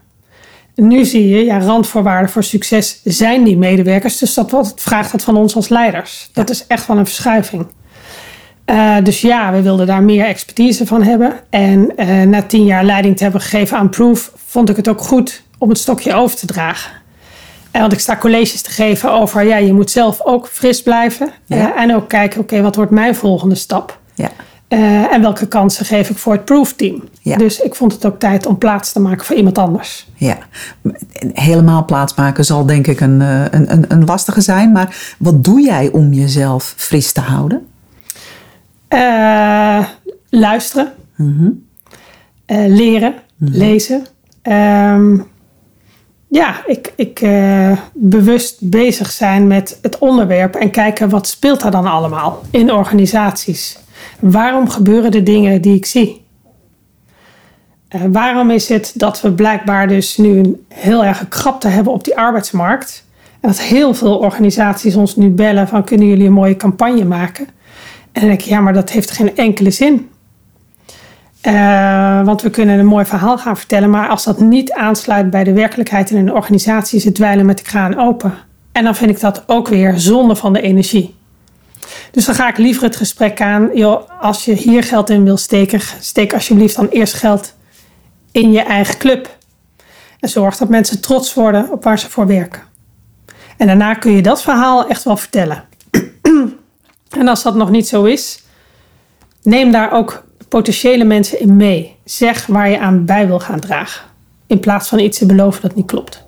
Nu 0.75 1.05
zie 1.05 1.29
je, 1.29 1.45
ja, 1.45 1.59
randvoorwaarden 1.59 2.31
voor 2.31 2.45
succes 2.45 3.01
zijn 3.05 3.45
die 3.45 3.57
medewerkers. 3.57 4.19
Dus 4.19 4.35
dat 4.35 4.51
wat, 4.51 4.73
vraagt 4.77 5.13
dat 5.13 5.23
van 5.23 5.37
ons 5.37 5.57
als 5.57 5.69
leiders. 5.69 6.29
Dat 6.33 6.51
is 6.51 6.67
echt 6.67 6.87
wel 6.87 6.99
een 6.99 7.07
verschuiving. 7.07 7.67
Eh, 8.65 8.97
dus 9.03 9.21
ja, 9.21 9.53
we 9.53 9.63
wilden 9.63 9.87
daar 9.87 10.03
meer 10.03 10.25
expertise 10.25 10.87
van 10.87 11.03
hebben. 11.03 11.33
En 11.51 11.97
eh, 11.97 12.23
na 12.23 12.43
tien 12.43 12.65
jaar 12.65 12.85
leiding 12.85 13.17
te 13.17 13.23
hebben 13.23 13.41
gegeven 13.41 13.77
aan 13.77 13.91
Proof, 13.91 14.33
vond 14.47 14.71
ik 14.71 14.77
het 14.77 14.89
ook 14.89 15.01
goed 15.01 15.43
om 15.59 15.69
het 15.69 15.79
stokje 15.79 16.15
over 16.15 16.37
te 16.37 16.47
dragen. 16.47 16.93
En 17.71 17.81
want 17.81 17.93
ik 17.93 17.99
sta 17.99 18.17
colleges 18.17 18.63
te 18.63 18.71
geven 18.71 19.13
over, 19.13 19.45
ja, 19.45 19.57
je 19.57 19.73
moet 19.73 19.91
zelf 19.91 20.21
ook 20.23 20.49
fris 20.49 20.83
blijven. 20.83 21.33
Ja. 21.47 21.75
Eh, 21.75 21.83
en 21.83 21.95
ook 21.95 22.09
kijken, 22.09 22.41
oké, 22.41 22.63
wat 22.63 22.77
wordt 22.77 22.91
mijn 22.91 23.15
volgende 23.15 23.55
stap? 23.55 23.99
Ja, 24.15 24.31
Eh, 24.69 25.13
en 25.13 25.21
welke 25.21 25.47
kansen 25.49 25.87
geef 25.87 26.11
ik 26.11 26.17
voor 26.17 26.33
het 26.33 26.45
Proof-team? 26.45 27.03
Ja. 27.23 27.37
Dus 27.37 27.61
ik 27.61 27.75
vond 27.75 27.93
het 27.93 28.07
ook 28.07 28.19
tijd 28.19 28.47
om 28.47 28.59
plaats 28.59 28.93
te 28.93 29.01
maken 29.01 29.27
voor 29.27 29.37
iemand 29.37 29.59
anders. 29.59 30.09
ja. 30.15 30.39
Helemaal 31.33 31.85
plaatsmaken 31.85 32.45
zal 32.45 32.67
denk 32.67 32.87
ik 32.87 33.01
een, 33.01 33.23
eh, 33.23 33.45
een, 33.51 33.73
een, 33.73 33.85
een 33.89 34.05
lastige 34.05 34.41
zijn. 34.41 34.73
Maar 34.73 35.15
wat 35.19 35.45
doe 35.45 35.61
jij 35.61 35.91
om 35.93 36.13
jezelf 36.13 36.75
fris 36.77 37.13
te 37.13 37.21
houden? 37.21 37.67
Eh, 38.89 39.85
luisteren, 40.31 40.93
Eh, 42.47 42.67
leren, 42.67 43.15
lezen. 43.39 44.07
Ehm, 44.43 45.17
ja, 46.29 46.55
ik, 46.67 46.93
ik 46.97 47.27
bewust 47.93 48.57
bezig 48.61 49.11
zijn 49.11 49.47
met 49.47 49.79
het 49.83 49.99
onderwerp 49.99 50.55
en 50.55 50.71
kijken 50.71 51.09
wat 51.09 51.27
speelt 51.27 51.63
er 51.63 51.71
dan 51.71 51.87
allemaal 51.87 52.43
in 52.51 52.73
organisaties. 52.73 53.79
Waarom 54.21 54.69
gebeuren 54.69 55.11
de 55.11 55.23
dingen 55.23 55.63
die 55.63 55.75
ik 55.75 55.87
zie? 55.87 56.25
Eh, 57.89 58.01
waarom 58.09 58.51
is 58.51 58.69
het 58.69 58.93
dat 58.95 59.21
we 59.21 59.33
blijkbaar 59.33 59.89
dus 59.89 60.17
nu 60.17 60.39
een 60.39 60.65
heel 60.69 61.05
erg 61.05 61.29
krapte 61.29 61.69
hebben 61.69 61.93
op 61.93 62.05
die 62.05 62.17
arbeidsmarkt? 62.17 63.05
En 63.41 63.49
dat 63.49 63.61
heel 63.61 63.95
veel 63.95 64.19
organisaties 64.19 64.97
ons 64.97 65.17
nu 65.17 65.29
bellen 65.29 65.69
van 65.69 65.85
kunnen 65.85 66.07
jullie 66.07 66.27
een 66.27 66.33
mooie 66.33 66.57
campagne 66.57 67.05
maken? 67.05 67.47
En 68.13 68.21
dan 68.21 68.29
denk 68.29 68.41
ik, 68.41 68.47
ja, 68.47 68.61
maar 68.61 68.73
dat 68.73 68.91
heeft 68.91 69.11
geen 69.11 69.37
enkele 69.37 69.71
zin. 69.71 70.09
Eh, 71.41 72.25
want 72.25 72.43
we 72.43 72.51
kunnen 72.51 72.79
een 72.79 72.87
mooi 72.87 73.05
verhaal 73.05 73.39
gaan 73.39 73.57
vertellen, 73.57 73.91
maar 73.91 74.09
als 74.09 74.25
dat 74.25 74.41
niet 74.41 74.73
aansluit 74.73 75.31
bij 75.31 75.45
de 75.45 75.53
werkelijkheid 75.53 76.11
in 76.11 76.17
een 76.17 76.33
organisatie, 76.33 76.99
is 76.99 77.05
het 77.05 77.15
dweilen 77.15 77.47
met 77.47 77.59
de 77.59 77.65
kraan 77.65 77.99
open. 77.99 78.35
En 78.73 78.85
dan 78.85 78.95
vind 78.95 79.11
ik 79.11 79.21
dat 79.21 79.45
ook 79.47 79.69
weer 79.69 79.99
zonde 79.99 80.37
van 80.37 80.53
de 80.53 80.61
energie. 80.61 81.15
Dus 82.11 82.25
dan 82.25 82.35
ga 82.35 82.49
ik 82.49 82.59
liever 82.59 82.83
het 82.83 82.97
gesprek 82.97 83.41
aan, 83.41 83.71
joh, 83.75 84.21
als 84.21 84.45
je 84.45 84.53
hier 84.53 84.83
geld 84.83 85.11
in 85.11 85.25
wil 85.25 85.37
steken, 85.37 85.81
steek 86.01 86.33
alsjeblieft 86.33 86.77
dan 86.77 86.89
eerst 86.89 87.15
geld 87.15 87.55
in 88.33 88.53
je 88.53 88.61
eigen 88.61 88.99
club. 88.99 89.37
En 90.21 90.29
zorg 90.29 90.57
dat 90.57 90.69
mensen 90.69 91.01
trots 91.01 91.35
worden 91.35 91.71
op 91.71 91.85
waar 91.85 91.99
ze 91.99 92.11
voor 92.11 92.27
werken. 92.27 92.63
En 93.57 93.67
daarna 93.67 93.95
kun 93.95 94.13
je 94.13 94.23
dat 94.23 94.43
verhaal 94.43 94.89
echt 94.89 95.03
wel 95.03 95.17
vertellen. 95.17 95.65
En 97.19 97.29
als 97.29 97.43
dat 97.43 97.55
nog 97.55 97.71
niet 97.71 97.89
zo 97.89 98.05
is, 98.05 98.43
neem 99.43 99.73
daar 99.73 99.93
ook 99.93 100.25
potentiële 100.49 101.05
mensen 101.05 101.41
in 101.41 101.57
mee. 101.57 101.97
Zeg 102.05 102.47
waar 102.47 102.71
je 102.71 102.79
aan 102.79 103.05
bij 103.05 103.27
wil 103.27 103.41
gaan 103.41 103.61
dragen. 103.61 104.05
In 104.47 104.61
plaats 104.61 104.89
van 104.89 104.99
iets 104.99 105.19
te 105.19 105.27
beloven 105.27 105.63
dat 105.63 105.75
niet 105.75 105.87
klopt. 105.87 106.24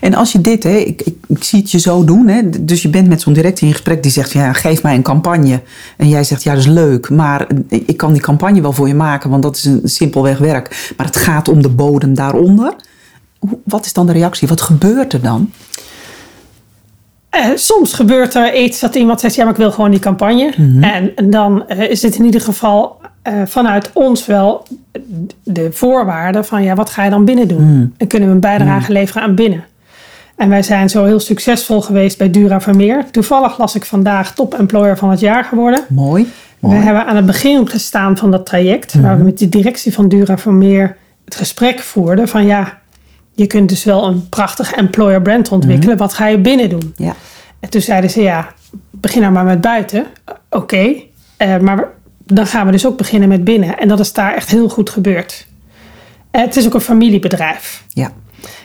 En 0.00 0.14
als 0.14 0.32
je 0.32 0.40
dit, 0.40 0.62
hè, 0.62 0.76
ik, 0.76 1.02
ik, 1.02 1.16
ik 1.26 1.44
zie 1.44 1.60
het 1.60 1.70
je 1.70 1.78
zo 1.78 2.04
doen. 2.04 2.28
Hè, 2.28 2.64
dus 2.64 2.82
je 2.82 2.88
bent 2.88 3.08
met 3.08 3.20
zo'n 3.20 3.32
directeur 3.32 3.68
in 3.68 3.74
gesprek 3.74 4.02
die 4.02 4.12
zegt: 4.12 4.32
ja, 4.32 4.52
geef 4.52 4.82
mij 4.82 4.94
een 4.94 5.02
campagne. 5.02 5.62
En 5.96 6.08
jij 6.08 6.24
zegt: 6.24 6.42
ja, 6.42 6.50
dat 6.54 6.60
is 6.60 6.68
leuk, 6.68 7.10
maar 7.10 7.46
ik 7.68 7.96
kan 7.96 8.12
die 8.12 8.22
campagne 8.22 8.60
wel 8.60 8.72
voor 8.72 8.88
je 8.88 8.94
maken, 8.94 9.30
want 9.30 9.42
dat 9.42 9.56
is 9.56 9.64
een 9.64 9.80
simpelweg 9.84 10.38
werk. 10.38 10.92
Maar 10.96 11.06
het 11.06 11.16
gaat 11.16 11.48
om 11.48 11.62
de 11.62 11.68
bodem 11.68 12.14
daaronder. 12.14 12.74
Wat 13.64 13.84
is 13.84 13.92
dan 13.92 14.06
de 14.06 14.12
reactie? 14.12 14.48
Wat 14.48 14.60
gebeurt 14.60 15.12
er 15.12 15.22
dan? 15.22 15.52
Eh, 17.38 17.46
soms 17.54 17.92
gebeurt 17.92 18.34
er 18.34 18.54
iets 18.54 18.80
dat 18.80 18.94
iemand 18.94 19.20
zegt: 19.20 19.34
Ja, 19.34 19.42
maar 19.42 19.52
ik 19.52 19.58
wil 19.58 19.70
gewoon 19.70 19.90
die 19.90 20.00
campagne. 20.00 20.52
en, 20.80 21.16
en, 21.16 21.30
dan 21.30 21.68
eh, 21.68 21.90
is 21.90 22.02
het 22.02 22.16
in 22.16 22.24
ieder 22.24 22.40
geval 22.40 22.96
eh, 23.22 23.32
vanuit 23.46 23.90
ons 23.92 24.26
wel 24.26 24.66
de 25.42 25.72
voorwaarde 25.72 26.44
van: 26.44 26.62
Ja, 26.62 26.74
wat 26.74 26.90
ga 26.90 27.04
je 27.04 27.10
dan 27.10 27.24
binnen 27.24 27.48
doen? 27.48 27.94
En 27.96 28.06
kunnen 28.06 28.28
we 28.28 28.34
een 28.34 28.40
bijdrage 28.40 28.92
leveren 28.92 29.22
aan 29.22 29.34
binnen? 29.34 29.64
En 30.36 30.48
wij 30.48 30.62
zijn 30.62 30.90
zo 30.90 31.04
heel 31.04 31.20
succesvol 31.20 31.80
geweest 31.80 32.18
bij 32.18 32.30
Dura 32.30 32.60
Vermeer. 32.60 33.04
Toevallig 33.10 33.58
las 33.58 33.74
ik 33.74 33.84
vandaag 33.84 34.34
top 34.34 34.54
employer 34.54 34.96
van 34.96 35.10
het 35.10 35.20
jaar 35.20 35.44
geworden. 35.44 35.84
Mooi. 35.88 36.26
We 36.58 36.74
hebben 36.74 37.06
aan 37.06 37.16
het 37.16 37.26
begin 37.26 37.68
gestaan 37.68 38.16
van 38.16 38.30
dat 38.30 38.46
traject, 38.46 39.00
waar 39.00 39.18
we 39.18 39.24
met 39.24 39.38
de 39.38 39.48
directie 39.48 39.94
van 39.94 40.08
Dura 40.08 40.38
Vermeer 40.38 40.96
het 41.24 41.34
gesprek 41.34 41.78
voerden 41.78 42.28
van 42.28 42.46
ja, 42.46 42.78
je 43.38 43.46
kunt 43.46 43.68
dus 43.68 43.84
wel 43.84 44.06
een 44.06 44.28
prachtig 44.28 44.72
employer 44.72 45.22
brand 45.22 45.48
ontwikkelen. 45.48 45.96
Wat 45.96 46.14
ga 46.14 46.26
je 46.26 46.38
binnen 46.38 46.68
doen? 46.68 46.92
Ja. 46.96 47.14
En 47.60 47.70
toen 47.70 47.80
zeiden 47.80 48.10
ze 48.10 48.22
ja, 48.22 48.54
begin 48.90 49.20
nou 49.20 49.32
maar 49.32 49.44
met 49.44 49.60
buiten. 49.60 50.06
Oké, 50.50 50.94
eh, 51.36 51.58
maar 51.58 51.88
dan 52.24 52.46
gaan 52.46 52.66
we 52.66 52.72
dus 52.72 52.86
ook 52.86 52.96
beginnen 52.96 53.28
met 53.28 53.44
binnen. 53.44 53.78
En 53.78 53.88
dat 53.88 54.00
is 54.00 54.12
daar 54.12 54.34
echt 54.34 54.50
heel 54.50 54.68
goed 54.68 54.90
gebeurd. 54.90 55.46
Eh, 56.30 56.40
het 56.40 56.56
is 56.56 56.66
ook 56.66 56.74
een 56.74 56.80
familiebedrijf. 56.80 57.84
Ja. 57.88 58.12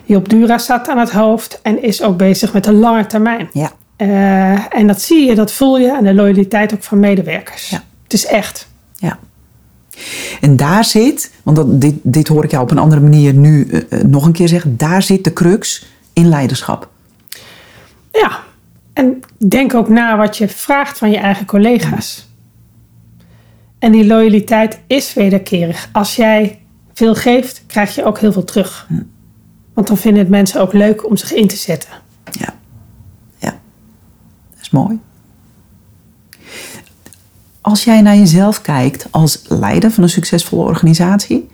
Job 0.04 0.30
Dura 0.30 0.58
staat 0.58 0.90
aan 0.90 0.98
het 0.98 1.12
hoofd 1.12 1.60
en 1.62 1.84
is 1.84 2.02
ook 2.02 2.18
bezig 2.18 2.54
met 2.54 2.64
de 2.64 2.74
lange 2.74 3.06
termijn. 3.06 3.50
Ja. 3.52 3.72
Eh, 3.96 4.76
en 4.76 4.88
dat 4.88 5.02
zie 5.02 5.28
je, 5.28 5.36
dat 5.36 5.52
voel 5.52 5.80
je 5.80 5.96
en 5.96 6.04
de 6.04 6.14
loyaliteit 6.14 6.74
ook 6.74 6.84
van 6.84 7.00
medewerkers. 7.00 7.70
Ja. 7.70 7.84
Het 8.04 8.14
is 8.14 8.26
echt. 8.26 8.68
Ja. 8.96 9.20
En 10.42 10.56
daar 10.56 10.86
zit, 10.86 11.32
want 11.44 11.58
dat, 11.58 11.82
dit, 11.82 11.96
dit 12.02 12.28
hoor 12.28 12.44
ik 12.44 12.52
jou 12.52 12.64
op 12.64 12.72
een 12.72 12.78
andere 12.78 13.02
manier 13.02 13.34
nu 13.34 13.68
uh, 13.68 14.02
nog 14.02 14.26
een 14.26 14.32
keer 14.32 14.48
zeggen, 14.48 14.78
daar 14.78 15.02
zit 15.02 15.24
de 15.24 15.34
crux 15.34 15.86
in 16.14 16.30
leiderschap. 16.30 16.90
Ja, 18.12 18.40
en 18.94 19.20
denk 19.48 19.74
ook 19.74 19.90
na 19.90 20.18
wat 20.18 20.38
je 20.38 20.48
vraagt 20.48 20.98
van 20.98 21.12
je 21.12 21.18
eigen 21.18 21.46
collega's. 21.46 22.32
En 23.80 23.92
die 23.92 24.06
loyaliteit 24.06 24.80
is 24.88 25.14
wederkerig. 25.14 25.90
Als 25.92 26.16
jij 26.16 26.60
veel 26.94 27.16
geeft, 27.16 27.64
krijg 27.68 27.96
je 27.96 28.04
ook 28.04 28.20
heel 28.20 28.32
veel 28.32 28.44
terug. 28.44 28.88
Want 29.74 29.88
dan 29.88 29.98
vinden 29.98 30.22
het 30.22 30.30
mensen 30.30 30.62
ook 30.62 30.74
leuk 30.74 31.10
om 31.10 31.18
zich 31.18 31.34
in 31.34 31.48
te 31.48 31.56
zetten. 31.56 31.90
Ja, 32.32 32.54
ja. 33.38 33.50
Dat 34.50 34.62
is 34.62 34.70
mooi. 34.70 35.00
Als 37.64 37.84
jij 37.84 38.02
naar 38.02 38.16
jezelf 38.16 38.62
kijkt 38.62 39.08
als 39.12 39.42
leider 39.48 39.92
van 39.92 40.04
een 40.04 40.10
succesvolle 40.10 40.64
organisatie, 40.64 41.50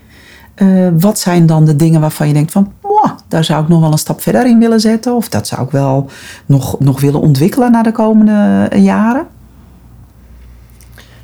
uh, 0.56 0.88
wat 1.00 1.20
zijn 1.20 1.46
dan 1.46 1.66
de 1.66 1.76
dingen 1.76 2.02
waarvan 2.02 2.28
je 2.28 2.34
denkt 2.34 2.52
van, 2.52 2.72
wow, 2.82 3.10
daar 3.28 3.44
zou 3.44 3.64
ik 3.64 3.70
nog 3.70 3.80
wel 3.80 3.92
een 3.92 3.98
stap 3.98 4.22
verder 4.22 4.46
in 4.46 4.60
willen 4.60 4.80
zetten, 4.80 5.16
of 5.16 5.30
dat 5.30 5.48
zou 5.48 5.62
ik 5.62 5.72
wel 5.72 6.10
nog, 6.46 6.80
nog 6.80 7.02
willen 7.02 7.22
ontwikkelen 7.22 7.72
naar 7.72 7.84
de 7.84 7.92
komende 7.92 8.70
jaren? 8.76 9.28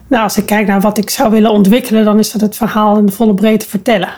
Nou, 0.07 0.23
als 0.23 0.37
ik 0.37 0.45
kijk 0.45 0.67
naar 0.67 0.81
wat 0.81 0.97
ik 0.97 1.09
zou 1.09 1.31
willen 1.31 1.51
ontwikkelen, 1.51 2.05
dan 2.05 2.19
is 2.19 2.31
dat 2.31 2.41
het 2.41 2.55
verhaal 2.55 2.97
in 2.97 3.05
de 3.05 3.11
volle 3.11 3.33
breedte 3.33 3.67
vertellen. 3.67 4.09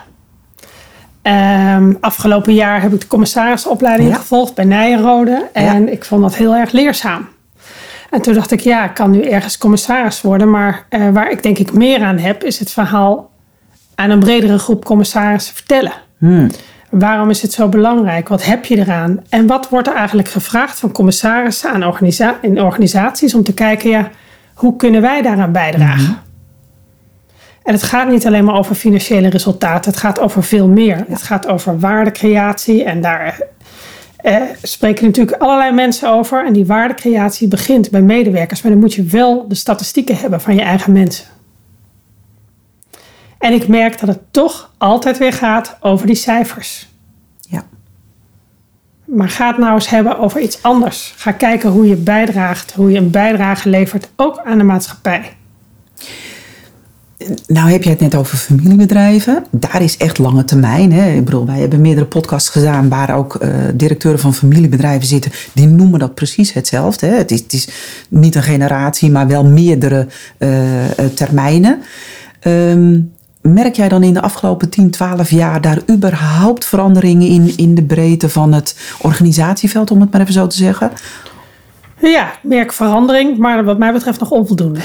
Um, 1.22 1.96
afgelopen 2.00 2.54
jaar 2.54 2.82
heb 2.82 2.92
ik 2.92 3.00
de 3.00 3.06
commissarisopleiding 3.06 4.08
ja. 4.08 4.16
gevolgd 4.16 4.54
bij 4.54 4.64
Nijenrode 4.64 5.48
en 5.52 5.82
ja. 5.82 5.90
ik 5.90 6.04
vond 6.04 6.22
dat 6.22 6.36
heel 6.36 6.54
erg 6.54 6.72
leerzaam. 6.72 7.28
En 8.10 8.22
toen 8.22 8.34
dacht 8.34 8.50
ik, 8.50 8.60
ja, 8.60 8.84
ik 8.84 8.94
kan 8.94 9.10
nu 9.10 9.22
ergens 9.22 9.58
commissaris 9.58 10.20
worden, 10.20 10.50
maar 10.50 10.86
uh, 10.90 11.08
waar 11.08 11.30
ik 11.30 11.42
denk 11.42 11.58
ik 11.58 11.72
meer 11.72 12.02
aan 12.02 12.18
heb, 12.18 12.44
is 12.44 12.58
het 12.58 12.70
verhaal 12.70 13.30
aan 13.94 14.10
een 14.10 14.18
bredere 14.18 14.58
groep 14.58 14.84
commissarissen 14.84 15.54
vertellen. 15.54 15.92
Hmm. 16.18 16.50
Waarom 16.90 17.30
is 17.30 17.42
het 17.42 17.52
zo 17.52 17.68
belangrijk? 17.68 18.28
Wat 18.28 18.44
heb 18.44 18.64
je 18.64 18.78
eraan? 18.78 19.20
En 19.28 19.46
wat 19.46 19.68
wordt 19.68 19.88
er 19.88 19.94
eigenlijk 19.94 20.28
gevraagd 20.28 20.78
van 20.78 20.92
commissarissen 20.92 21.70
aan 21.70 21.84
organisa 21.84 22.38
in 22.42 22.62
organisaties 22.62 23.34
om 23.34 23.42
te 23.42 23.54
kijken, 23.54 23.90
ja, 23.90 24.10
hoe 24.54 24.76
kunnen 24.76 25.00
wij 25.00 25.22
daaraan 25.22 25.52
bijdragen? 25.52 26.02
Mhm. 26.02 26.26
En 27.62 27.74
het 27.74 27.82
gaat 27.82 28.08
niet 28.08 28.26
alleen 28.26 28.44
maar 28.44 28.58
over 28.58 28.74
financiële 28.74 29.28
resultaten, 29.28 29.90
het 29.90 30.00
gaat 30.00 30.20
over 30.20 30.42
veel 30.42 30.68
meer. 30.68 31.04
Het 31.08 31.22
gaat 31.22 31.46
over 31.46 31.78
waardecreatie 31.78 32.84
en 32.84 33.00
daar 33.00 33.40
eh, 34.18 34.42
spreken 34.62 35.04
natuurlijk 35.04 35.42
allerlei 35.42 35.72
mensen 35.72 36.10
over. 36.10 36.46
En 36.46 36.52
die 36.52 36.66
waardecreatie 36.66 37.48
begint 37.48 37.90
bij 37.90 38.02
medewerkers, 38.02 38.62
maar 38.62 38.72
dan 38.72 38.80
moet 38.80 38.94
je 38.94 39.02
wel 39.02 39.48
de 39.48 39.54
statistieken 39.54 40.16
hebben 40.16 40.40
van 40.40 40.54
je 40.54 40.62
eigen 40.62 40.92
mensen. 40.92 41.26
En 43.38 43.52
ik 43.52 43.68
merk 43.68 44.00
dat 44.00 44.08
het 44.08 44.20
toch 44.30 44.72
altijd 44.78 45.18
weer 45.18 45.32
gaat 45.32 45.76
over 45.80 46.06
die 46.06 46.16
cijfers. 46.16 46.88
Ja. 47.40 47.64
Maar 49.04 49.28
ga 49.28 49.46
het 49.46 49.58
nou 49.58 49.74
eens 49.74 49.88
hebben 49.88 50.18
over 50.18 50.40
iets 50.40 50.62
anders. 50.62 51.14
Ga 51.16 51.32
kijken 51.32 51.70
hoe 51.70 51.88
je 51.88 51.96
bijdraagt, 51.96 52.72
hoe 52.72 52.90
je 52.90 52.98
een 52.98 53.10
bijdrage 53.10 53.68
levert, 53.68 54.10
ook 54.16 54.38
aan 54.44 54.58
de 54.58 54.64
maatschappij. 54.64 55.36
Nou 57.46 57.70
heb 57.70 57.82
je 57.82 57.90
het 57.90 58.00
net 58.00 58.14
over 58.14 58.36
familiebedrijven. 58.36 59.44
Daar 59.50 59.82
is 59.82 59.96
echt 59.96 60.18
lange 60.18 60.44
termijn. 60.44 60.92
Hè. 60.92 61.10
Ik 61.10 61.24
bedoel, 61.24 61.46
wij 61.46 61.60
hebben 61.60 61.80
meerdere 61.80 62.06
podcasts 62.06 62.48
gedaan 62.48 62.88
waar 62.88 63.16
ook 63.16 63.38
uh, 63.42 63.48
directeuren 63.74 64.20
van 64.20 64.34
familiebedrijven 64.34 65.06
zitten. 65.06 65.32
Die 65.52 65.66
noemen 65.66 65.98
dat 65.98 66.14
precies 66.14 66.52
hetzelfde. 66.52 67.06
Hè. 67.06 67.16
Het, 67.16 67.30
is, 67.30 67.40
het 67.40 67.52
is 67.52 67.68
niet 68.08 68.34
een 68.34 68.42
generatie, 68.42 69.10
maar 69.10 69.26
wel 69.26 69.44
meerdere 69.44 70.06
uh, 70.38 70.50
termijnen. 71.14 71.82
Um, 72.42 73.12
merk 73.40 73.76
jij 73.76 73.88
dan 73.88 74.02
in 74.02 74.14
de 74.14 74.22
afgelopen 74.22 74.68
10, 74.68 74.90
12 74.90 75.30
jaar 75.30 75.60
daar 75.60 75.78
überhaupt 75.90 76.66
veranderingen 76.66 77.28
in, 77.28 77.52
in 77.56 77.74
de 77.74 77.82
breedte 77.82 78.28
van 78.28 78.52
het 78.52 78.76
organisatieveld, 79.02 79.90
om 79.90 80.00
het 80.00 80.12
maar 80.12 80.20
even 80.20 80.32
zo 80.32 80.46
te 80.46 80.56
zeggen? 80.56 80.90
Ja, 82.00 82.32
merk 82.42 82.72
verandering, 82.72 83.38
maar 83.38 83.64
wat 83.64 83.78
mij 83.78 83.92
betreft 83.92 84.20
nog 84.20 84.30
onvoldoende. 84.30 84.80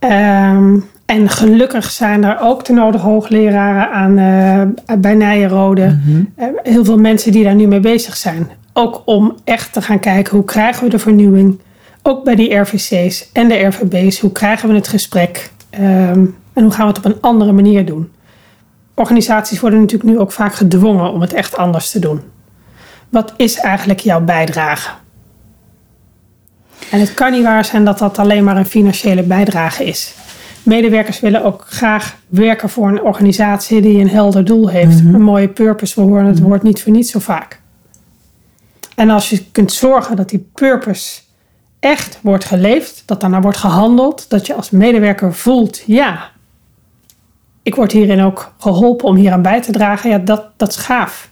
Um, 0.00 0.84
en 1.06 1.28
gelukkig 1.28 1.90
zijn 1.90 2.24
er 2.24 2.40
ook 2.40 2.64
de 2.64 2.72
nodige 2.72 3.04
hoogleraren 3.04 3.90
aan, 3.90 4.18
uh, 4.18 4.98
bij 4.98 5.14
Nijenrode. 5.14 5.86
Mm 5.86 6.00
-hmm. 6.04 6.32
uh, 6.38 6.46
heel 6.62 6.84
veel 6.84 6.98
mensen 6.98 7.32
die 7.32 7.44
daar 7.44 7.54
nu 7.54 7.66
mee 7.66 7.80
bezig 7.80 8.16
zijn. 8.16 8.50
Ook 8.72 9.02
om 9.04 9.34
echt 9.44 9.72
te 9.72 9.82
gaan 9.82 10.00
kijken 10.00 10.36
hoe 10.36 10.44
krijgen 10.44 10.84
we 10.84 10.90
de 10.90 10.98
vernieuwing. 10.98 11.60
Ook 12.02 12.24
bij 12.24 12.34
die 12.34 12.54
RVC's 12.54 13.30
en 13.32 13.48
de 13.48 13.64
RVB's. 13.64 14.20
Hoe 14.20 14.32
krijgen 14.32 14.68
we 14.68 14.74
het 14.74 14.88
gesprek? 14.88 15.50
Um, 15.80 16.36
en 16.52 16.62
hoe 16.62 16.70
gaan 16.70 16.86
we 16.86 16.92
het 16.92 16.98
op 16.98 17.04
een 17.04 17.20
andere 17.20 17.52
manier 17.52 17.86
doen? 17.86 18.12
Organisaties 18.94 19.60
worden 19.60 19.80
natuurlijk 19.80 20.10
nu 20.10 20.18
ook 20.18 20.32
vaak 20.32 20.54
gedwongen 20.54 21.12
om 21.12 21.20
het 21.20 21.32
echt 21.32 21.56
anders 21.56 21.90
te 21.90 21.98
doen. 21.98 22.20
Wat 23.08 23.34
is 23.36 23.56
eigenlijk 23.56 24.00
jouw 24.00 24.20
bijdrage? 24.20 24.90
En 26.90 27.00
het 27.00 27.14
kan 27.14 27.32
niet 27.32 27.42
waar 27.42 27.64
zijn 27.64 27.84
dat 27.84 27.98
dat 27.98 28.18
alleen 28.18 28.44
maar 28.44 28.56
een 28.56 28.66
financiële 28.66 29.22
bijdrage 29.22 29.84
is. 29.84 30.14
Medewerkers 30.66 31.20
willen 31.20 31.44
ook 31.44 31.64
graag 31.68 32.16
werken 32.28 32.68
voor 32.68 32.88
een 32.88 33.02
organisatie 33.02 33.80
die 33.80 34.00
een 34.00 34.08
helder 34.08 34.44
doel 34.44 34.68
heeft. 34.68 35.02
Mhm. 35.02 35.14
Een 35.14 35.22
mooie 35.22 35.48
purpose. 35.48 36.00
We 36.00 36.06
horen 36.06 36.24
het 36.24 36.40
woord 36.40 36.62
niet 36.62 36.82
voor 36.82 36.92
niet 36.92 37.08
zo 37.08 37.18
vaak. 37.18 37.60
En 38.94 39.10
als 39.10 39.30
je 39.30 39.44
kunt 39.52 39.72
zorgen 39.72 40.16
dat 40.16 40.28
die 40.28 40.48
purpose 40.54 41.20
echt 41.80 42.18
wordt 42.22 42.44
geleefd, 42.44 43.02
dat 43.06 43.20
daarna 43.20 43.40
wordt 43.40 43.58
gehandeld, 43.58 44.30
dat 44.30 44.46
je 44.46 44.54
als 44.54 44.70
medewerker 44.70 45.34
voelt, 45.34 45.82
ja, 45.86 46.30
ik 47.62 47.74
word 47.74 47.92
hierin 47.92 48.20
ook 48.20 48.52
geholpen 48.58 49.08
om 49.08 49.16
hier 49.16 49.32
aan 49.32 49.42
bij 49.42 49.62
te 49.62 49.72
dragen, 49.72 50.10
ja, 50.10 50.18
dat, 50.18 50.44
dat 50.56 50.68
is 50.68 50.76
gaaf. 50.76 51.30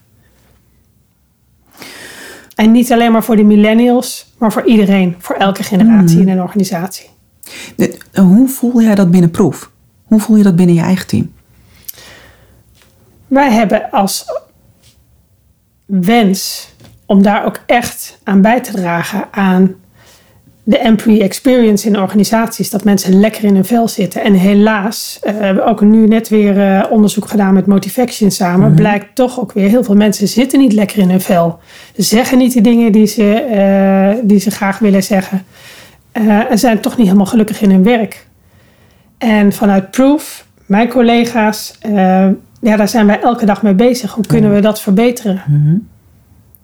En 2.54 2.72
niet 2.72 2.92
alleen 2.92 3.12
maar 3.12 3.24
voor 3.24 3.36
de 3.36 3.44
millennials, 3.44 4.32
maar 4.38 4.52
voor 4.52 4.64
iedereen, 4.64 5.16
voor 5.18 5.36
elke 5.36 5.62
generatie 5.62 6.20
in 6.20 6.28
een 6.28 6.42
organisatie. 6.42 7.13
Hoe 8.14 8.48
voel 8.48 8.82
jij 8.82 8.94
dat 8.94 9.10
binnen 9.10 9.30
Proef? 9.30 9.70
Hoe 10.04 10.20
voel 10.20 10.36
je 10.36 10.42
dat 10.42 10.56
binnen 10.56 10.74
je 10.74 10.80
eigen 10.80 11.06
team? 11.06 11.32
Wij 13.26 13.50
hebben 13.50 13.90
als 13.90 14.24
wens 15.86 16.68
om 17.06 17.22
daar 17.22 17.44
ook 17.44 17.60
echt 17.66 18.18
aan 18.22 18.40
bij 18.40 18.60
te 18.60 18.72
dragen 18.72 19.28
aan 19.30 19.74
de 20.66 20.78
employee 20.78 21.22
experience 21.22 21.86
in 21.86 21.98
organisaties. 21.98 22.70
Dat 22.70 22.84
mensen 22.84 23.20
lekker 23.20 23.44
in 23.44 23.54
hun 23.54 23.64
vel 23.64 23.88
zitten. 23.88 24.22
En 24.22 24.32
helaas, 24.32 25.20
uh, 25.22 25.32
we 25.38 25.44
hebben 25.44 25.66
ook 25.66 25.80
nu 25.80 26.06
net 26.06 26.28
weer 26.28 26.56
uh, 26.56 26.84
onderzoek 26.90 27.28
gedaan 27.28 27.54
met 27.54 27.66
Motivaction 27.66 28.30
samen. 28.30 28.68
Mhm. 28.68 28.76
Blijkt 28.76 29.14
toch 29.14 29.40
ook 29.40 29.52
weer, 29.52 29.68
heel 29.68 29.84
veel 29.84 29.94
mensen 29.94 30.28
zitten 30.28 30.58
niet 30.58 30.72
lekker 30.72 30.98
in 30.98 31.10
hun 31.10 31.20
vel. 31.20 31.58
Zeggen 31.96 32.38
niet 32.38 32.52
de 32.52 32.60
dingen 32.60 32.92
die 32.92 33.06
ze, 33.06 33.46
uh, 34.14 34.28
die 34.28 34.38
ze 34.38 34.50
graag 34.50 34.78
willen 34.78 35.02
zeggen. 35.02 35.44
En 36.48 36.58
zijn 36.58 36.80
toch 36.80 36.96
niet 36.96 37.06
helemaal 37.06 37.26
gelukkig 37.26 37.60
in 37.60 37.70
hun 37.70 37.84
werk. 37.84 38.26
En 39.18 39.52
vanuit 39.52 39.90
Proof, 39.90 40.46
mijn 40.66 40.88
collega's, 40.88 41.78
ja, 42.60 42.76
daar 42.76 42.88
zijn 42.88 43.06
wij 43.06 43.20
elke 43.20 43.46
dag 43.46 43.62
mee 43.62 43.74
bezig. 43.74 44.12
Hoe 44.12 44.26
kunnen 44.26 44.54
we 44.54 44.60
dat 44.60 44.80
verbeteren? 44.80 45.42
Mm-hmm. 45.46 45.88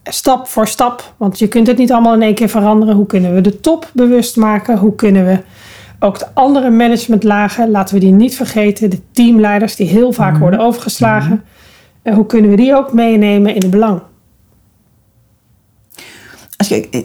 Stap 0.03 0.47
voor 0.47 0.69
stap, 0.69 1.15
want 1.17 1.39
je 1.39 1.49
kunt 1.49 1.67
het 1.67 1.79
niet 1.79 1.93
allemaal 1.93 2.15
in 2.15 2.23
één 2.23 2.35
keer 2.35 2.49
veranderen. 2.49 2.95
Hoe 2.95 3.07
kunnen 3.07 3.35
we 3.35 3.41
de 3.41 3.61
top 3.61 3.91
bewust 3.93 4.37
maken? 4.37 4.79
Hoe 4.79 4.95
kunnen 4.95 5.27
we 5.27 5.39
ook 5.99 6.19
de 6.19 6.27
andere 6.35 6.71
managementlagen, 6.71 7.71
laten 7.71 7.95
we 7.95 8.01
die 8.01 8.13
niet 8.13 8.37
vergeten, 8.37 8.91
de 8.91 9.01
teamleiders 9.13 9.77
die 9.77 9.87
heel 9.87 10.13
vaak 10.13 10.27
Mm-hmm. 10.27 10.41
worden 10.41 10.61
overgeslagen. 10.61 11.43
En 12.03 12.15
hoe 12.15 12.27
kunnen 12.27 12.51
we 12.51 12.57
die 12.57 12.75
ook 12.75 12.93
meenemen 12.93 13.55
in 13.55 13.61
het 13.61 13.71
belang? 13.71 14.01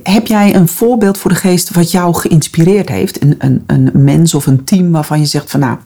Heb 0.03 0.27
jij 0.27 0.55
een 0.55 0.67
voorbeeld 0.67 1.17
voor 1.17 1.31
de 1.31 1.37
geest 1.37 1.73
wat 1.73 1.91
jou 1.91 2.13
geïnspireerd 2.13 2.89
heeft? 2.89 3.21
Een, 3.23 3.35
een, 3.37 3.63
een 3.67 3.91
mens 3.93 4.33
of 4.33 4.45
een 4.45 4.63
team 4.63 4.91
waarvan 4.91 5.19
je 5.19 5.25
zegt 5.25 5.51
van 5.51 5.59
nou, 5.59 5.77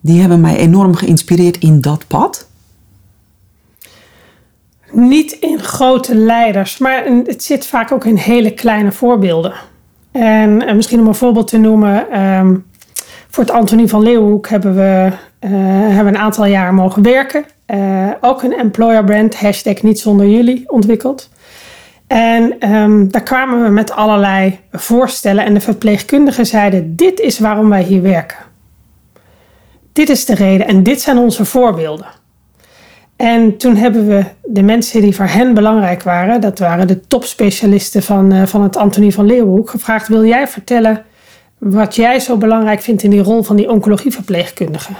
die 0.00 0.20
hebben 0.20 0.40
mij 0.40 0.56
enorm 0.56 0.94
geïnspireerd 0.94 1.58
in 1.58 1.80
dat 1.80 2.04
pad? 2.06 2.48
Niet 4.92 5.32
in 5.32 5.60
grote 5.60 6.14
leiders, 6.14 6.78
maar 6.78 7.04
het 7.24 7.42
zit 7.42 7.66
vaak 7.66 7.92
ook 7.92 8.04
in 8.04 8.16
hele 8.16 8.50
kleine 8.50 8.92
voorbeelden. 8.92 9.52
En, 10.12 10.66
en 10.66 10.76
misschien 10.76 11.00
om 11.00 11.06
een 11.06 11.14
voorbeeld 11.14 11.48
te 11.48 11.58
noemen, 11.58 12.10
ehm, 12.10 12.56
voor 13.28 13.44
het 13.44 13.52
Antonie 13.52 13.88
van 13.88 14.02
Leeuwenhoek 14.02 14.48
hebben 14.48 14.74
we, 14.74 15.12
uh, 15.40 15.50
hebben 15.94 16.14
een 16.14 16.20
aantal 16.20 16.44
jaar 16.46 16.74
mogen 16.74 17.02
werken. 17.02 17.44
Uh, 17.66 18.10
ook 18.20 18.42
een 18.42 18.58
employer 18.58 19.04
brand, 19.04 19.40
hashtag 19.40 19.82
niet 19.82 20.00
zonder 20.00 20.28
jullie, 20.28 20.70
ontwikkeld. 20.70 21.28
En 22.12 22.72
um, 22.72 23.10
daar 23.10 23.22
kwamen 23.22 23.62
we 23.62 23.68
met 23.68 23.92
allerlei 23.92 24.58
voorstellen 24.72 25.44
en 25.44 25.54
de 25.54 25.60
verpleegkundigen 25.60 26.46
zeiden, 26.46 26.96
dit 26.96 27.20
is 27.20 27.38
waarom 27.38 27.68
wij 27.68 27.82
hier 27.82 28.02
werken. 28.02 28.36
Dit 29.92 30.08
is 30.08 30.24
de 30.24 30.34
reden 30.34 30.66
en 30.66 30.82
dit 30.82 31.00
zijn 31.00 31.18
onze 31.18 31.44
voorbeelden. 31.44 32.06
En 33.16 33.56
toen 33.56 33.76
hebben 33.76 34.06
we 34.06 34.24
de 34.44 34.62
mensen 34.62 35.00
die 35.00 35.14
voor 35.14 35.26
hen 35.26 35.54
belangrijk 35.54 36.02
waren, 36.02 36.40
dat 36.40 36.58
waren 36.58 36.86
de 36.86 37.00
topspecialisten 37.00 38.02
van, 38.02 38.32
uh, 38.32 38.46
van 38.46 38.62
het 38.62 38.76
Antonie 38.76 39.14
van 39.14 39.26
Leeuwenhoek, 39.26 39.70
gevraagd: 39.70 40.08
Wil 40.08 40.24
jij 40.24 40.48
vertellen 40.48 41.04
wat 41.58 41.94
jij 41.94 42.20
zo 42.20 42.36
belangrijk 42.36 42.80
vindt 42.80 43.02
in 43.02 43.10
die 43.10 43.22
rol 43.22 43.42
van 43.42 43.56
die 43.56 43.70
oncologieverpleegkundige? 43.70 44.92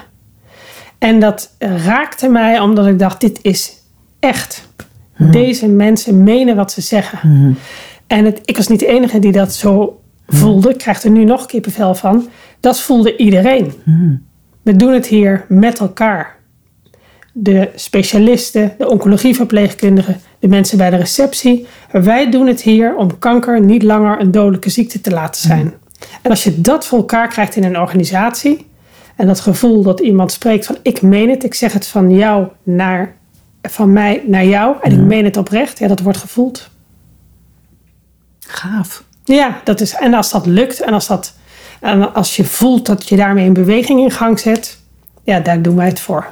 En 0.98 1.20
dat 1.20 1.56
raakte 1.58 2.28
mij 2.28 2.60
omdat 2.60 2.86
ik 2.86 2.98
dacht: 2.98 3.20
dit 3.20 3.38
is 3.42 3.72
echt. 4.20 4.68
Mhm. 5.20 5.30
Deze 5.30 5.68
mensen 5.68 6.22
menen 6.22 6.56
wat 6.56 6.72
ze 6.72 6.80
zeggen. 6.80 7.18
Mhm. 7.28 7.52
En 8.06 8.24
het, 8.24 8.40
ik 8.44 8.56
was 8.56 8.68
niet 8.68 8.80
de 8.80 8.86
enige 8.86 9.18
die 9.18 9.32
dat 9.32 9.54
zo 9.54 10.00
voelde. 10.26 10.70
Ik 10.70 10.78
krijg 10.78 11.02
er 11.02 11.10
nu 11.10 11.24
nog 11.24 11.46
kippenvel 11.46 11.94
van. 11.94 12.28
Dat 12.60 12.80
voelde 12.80 13.16
iedereen. 13.16 13.72
Mhm. 13.84 14.14
We 14.62 14.76
doen 14.76 14.92
het 14.92 15.06
hier 15.06 15.44
met 15.48 15.78
elkaar. 15.78 16.38
De 17.32 17.68
specialisten, 17.74 18.74
de 18.78 18.88
oncologieverpleegkundigen, 18.88 20.20
de 20.38 20.48
mensen 20.48 20.78
bij 20.78 20.90
de 20.90 20.96
receptie. 20.96 21.66
Wij 21.90 22.30
doen 22.30 22.46
het 22.46 22.62
hier 22.62 22.96
om 22.96 23.18
kanker 23.18 23.60
niet 23.60 23.82
langer 23.82 24.20
een 24.20 24.30
dodelijke 24.30 24.70
ziekte 24.70 25.00
te 25.00 25.10
laten 25.10 25.42
zijn. 25.42 25.72
En 26.22 26.30
als 26.30 26.44
je 26.44 26.60
dat 26.60 26.86
voor 26.86 26.98
elkaar 26.98 27.28
krijgt 27.28 27.56
in 27.56 27.64
een 27.64 27.78
organisatie, 27.78 28.66
en 29.16 29.26
dat 29.26 29.40
gevoel 29.40 29.82
dat 29.82 30.00
iemand 30.00 30.32
spreekt 30.32 30.66
van 30.66 30.76
ik 30.82 31.02
meen 31.02 31.30
het, 31.30 31.44
ik 31.44 31.54
zeg 31.54 31.72
het 31.72 31.86
van 31.86 32.10
jou 32.10 32.48
naar, 32.62 33.16
van 33.62 33.92
mij 33.92 34.22
naar 34.26 34.44
jou 34.44 34.76
en 34.80 34.92
ik 34.92 34.98
meen 34.98 35.24
het 35.24 35.36
oprecht, 35.36 35.78
ja, 35.78 35.88
dat 35.88 36.00
wordt 36.00 36.18
gevoeld. 36.18 36.70
Gaaf. 38.46 39.04
Ja, 39.24 39.60
dat 39.64 39.80
is, 39.80 39.94
en 39.94 40.14
als 40.14 40.30
dat 40.30 40.46
lukt 40.46 40.80
en 40.80 40.92
als, 40.92 41.06
dat, 41.06 41.34
en 41.80 42.14
als 42.14 42.36
je 42.36 42.44
voelt 42.44 42.86
dat 42.86 43.08
je 43.08 43.16
daarmee 43.16 43.46
een 43.46 43.52
beweging 43.52 44.00
in 44.00 44.10
gang 44.10 44.38
zet, 44.38 44.78
ja, 45.24 45.40
daar 45.40 45.62
doen 45.62 45.76
wij 45.76 45.86
het 45.86 46.00
voor. 46.00 46.26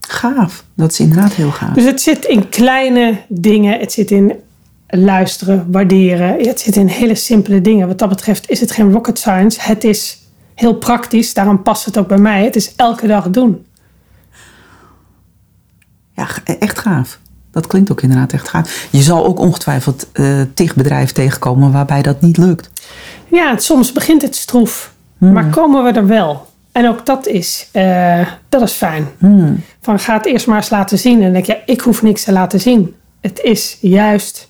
Gaaf, 0.00 0.64
dat 0.74 0.90
is 0.90 1.00
inderdaad 1.00 1.32
heel 1.32 1.50
gaaf. 1.50 1.74
Dus 1.74 1.84
het 1.84 2.00
zit 2.00 2.24
in 2.24 2.48
kleine 2.48 3.20
dingen, 3.28 3.80
het 3.80 3.92
zit 3.92 4.10
in 4.10 4.32
luisteren, 4.86 5.66
waarderen, 5.70 6.46
het 6.46 6.60
zit 6.60 6.76
in 6.76 6.86
hele 6.86 7.14
simpele 7.14 7.60
dingen. 7.60 7.88
Wat 7.88 7.98
dat 7.98 8.08
betreft 8.08 8.50
is 8.50 8.60
het 8.60 8.70
geen 8.70 8.92
rocket 8.92 9.18
science, 9.18 9.60
het 9.62 9.84
is 9.84 10.18
heel 10.54 10.74
praktisch, 10.74 11.34
daarom 11.34 11.62
past 11.62 11.84
het 11.84 11.98
ook 11.98 12.08
bij 12.08 12.18
mij. 12.18 12.44
Het 12.44 12.56
is 12.56 12.74
elke 12.76 13.06
dag 13.06 13.30
doen. 13.30 13.66
Ja, 16.14 16.28
echt 16.58 16.78
gaaf. 16.78 17.18
Dat 17.50 17.66
klinkt 17.66 17.90
ook 17.92 18.02
inderdaad 18.02 18.32
echt 18.32 18.48
gaaf. 18.48 18.88
Je 18.90 19.02
zal 19.02 19.24
ook 19.24 19.38
ongetwijfeld 19.38 20.06
uh, 20.12 20.40
tig 20.54 20.74
bedrijven 20.74 21.14
tegenkomen 21.14 21.72
waarbij 21.72 22.02
dat 22.02 22.20
niet 22.20 22.36
lukt. 22.36 22.70
Ja, 23.30 23.58
soms 23.58 23.92
begint 23.92 24.22
het 24.22 24.36
stroef. 24.36 24.92
Hmm. 25.18 25.32
Maar 25.32 25.46
komen 25.46 25.84
we 25.84 25.90
er 25.90 26.06
wel? 26.06 26.46
En 26.72 26.88
ook 26.88 27.06
dat 27.06 27.26
is, 27.26 27.68
uh, 27.72 28.28
dat 28.48 28.62
is 28.62 28.72
fijn. 28.72 29.08
Hmm. 29.18 29.62
Van 29.80 29.98
ga 29.98 30.16
het 30.16 30.26
eerst 30.26 30.46
maar 30.46 30.56
eens 30.56 30.70
laten 30.70 30.98
zien. 30.98 31.16
En 31.16 31.22
dan 31.22 31.32
denk 31.32 31.46
je, 31.46 31.62
ik 31.66 31.80
hoef 31.80 32.02
niks 32.02 32.24
te 32.24 32.32
laten 32.32 32.60
zien. 32.60 32.94
Het 33.20 33.40
is 33.40 33.78
juist 33.80 34.48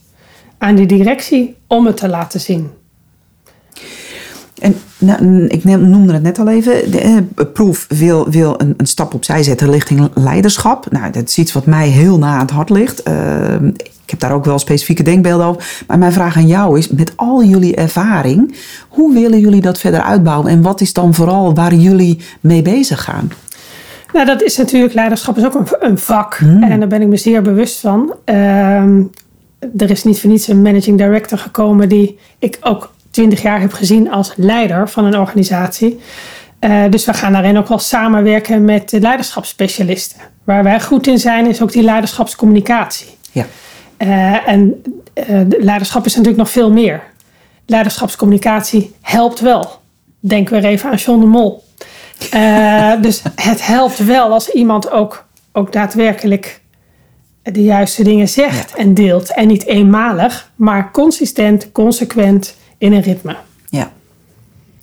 aan 0.59 0.75
die 0.75 0.87
directie 0.87 1.57
om 1.67 1.87
het 1.87 1.97
te 1.97 2.09
laten 2.09 2.41
zien. 2.41 2.71
En 4.65 4.77
nou, 4.99 5.47
ik 5.47 5.65
noemde 5.65 6.13
het 6.13 6.23
net 6.23 6.39
al 6.39 6.49
even. 6.49 6.91
De 6.91 7.01
eh, 7.01 7.17
proef 7.53 7.87
wil, 7.89 8.31
wil 8.31 8.55
een, 8.61 8.75
een, 8.77 8.87
stap 8.87 9.15
opzij 9.15 9.43
zetten 9.43 9.71
richting 9.71 10.11
leiderschap. 10.15 10.91
Nou, 10.91 11.13
dat 11.13 11.29
is 11.29 11.39
iets 11.39 11.53
wat 11.53 11.67
mij 11.67 11.89
heel 11.89 12.19
na 12.19 12.33
aan 12.33 12.41
het 12.41 12.51
hart 12.51 12.71
ligt. 12.71 13.09
Uh, 13.09 13.55
ik 13.77 14.11
heb 14.11 14.19
daar 14.19 14.33
ook 14.33 14.45
wel 14.45 14.59
specifieke 14.59 15.03
denkbeelden 15.03 15.47
over. 15.47 15.85
Maar 15.87 15.99
mijn 15.99 16.13
vraag 16.13 16.37
aan 16.37 16.47
jou 16.47 16.79
is: 16.79 16.89
met 16.89 17.13
al 17.17 17.45
jullie 17.45 17.75
ervaring, 17.75 18.57
hoe 18.89 19.15
willen 19.15 19.41
jullie 19.41 19.61
dat 19.61 19.79
verder 19.79 20.03
uitbouwen? 20.03 20.51
En 20.51 20.63
wat 20.63 20.81
is 20.81 20.93
dan 20.93 21.15
vooral 21.15 21.55
waar 21.55 21.75
jullie 21.75 22.21
mee 22.41 22.63
bezig 22.63 23.05
gaan? 23.05 23.31
Nou, 24.13 24.27
dat 24.27 24.43
is 24.43 24.57
natuurlijk, 24.57 24.95
leiderschap 24.95 25.37
is 25.37 25.45
ook 25.45 25.55
een, 25.55 25.67
een 25.79 25.99
vak. 25.99 26.37
Hmm. 26.37 26.63
En 26.63 26.79
daar 26.79 26.89
ben 26.89 27.03
ik 27.03 27.09
me 27.09 27.17
zeer 27.17 27.43
bewust 27.43 27.81
van. 27.81 28.15
Uh, 28.25 28.35
er 29.77 29.91
is 29.91 30.05
niet 30.05 30.21
voor 30.21 30.31
niets 30.31 30.49
een 30.49 30.63
managing 30.63 30.99
director 30.99 31.39
gekomen 31.39 31.89
die 31.89 32.19
ik 32.39 32.59
ook 32.61 32.94
twintig 33.15 33.43
jaar 33.43 33.61
heb 33.61 33.73
gezien 33.73 34.11
als 34.11 34.33
leider 34.37 34.89
van 34.89 35.05
een 35.05 35.19
organisatie. 35.19 36.01
Uh, 36.61 36.85
dus 36.91 37.05
we 37.05 37.15
gaan 37.15 37.33
daarin 37.33 37.57
ook 37.59 37.69
wel 37.69 37.79
samenwerken 37.79 38.65
met 38.65 38.91
de 38.91 39.01
leiderschapsspecialisten. 39.01 40.21
Waar 40.45 40.63
wij 40.63 40.81
goed 40.81 41.07
in 41.07 41.19
zijn, 41.19 41.47
is 41.47 41.63
ook 41.63 41.73
die 41.73 41.83
leiderschapscommunicatie. 41.83 43.07
Ja. 43.33 43.47
Uh, 43.99 44.49
en 44.49 44.83
uh, 45.15 45.41
leiderschap 45.59 46.05
is 46.05 46.13
natuurlijk 46.13 46.43
nog 46.43 46.51
veel 46.51 46.73
meer. 46.73 47.03
Leiderschapscommunicatie 47.67 48.95
helpt 49.01 49.41
wel. 49.41 49.81
Denk 50.21 50.49
weer 50.49 50.65
even 50.65 50.91
aan 50.91 50.97
John 50.97 51.21
de 51.21 51.27
Mol. 51.27 51.65
dus 53.07 53.23
het 53.35 53.67
helpt 53.67 53.99
wel 53.99 54.33
als 54.33 54.49
iemand 54.49 54.91
ook, 54.91 55.27
ook 55.53 55.73
daadwerkelijk 55.73 56.61
de 57.43 57.63
juiste 57.63 58.03
dingen 58.03 58.29
zegt 58.29 58.75
en 58.75 58.95
deelt. 58.95 59.35
En 59.35 59.47
niet 59.47 59.67
eenmalig, 59.67 60.51
maar 60.57 60.91
consistent, 60.91 61.73
consequent 61.73 62.57
in 62.79 62.93
een 62.93 63.03
ritme. 63.03 63.37
Ja. 63.69 63.91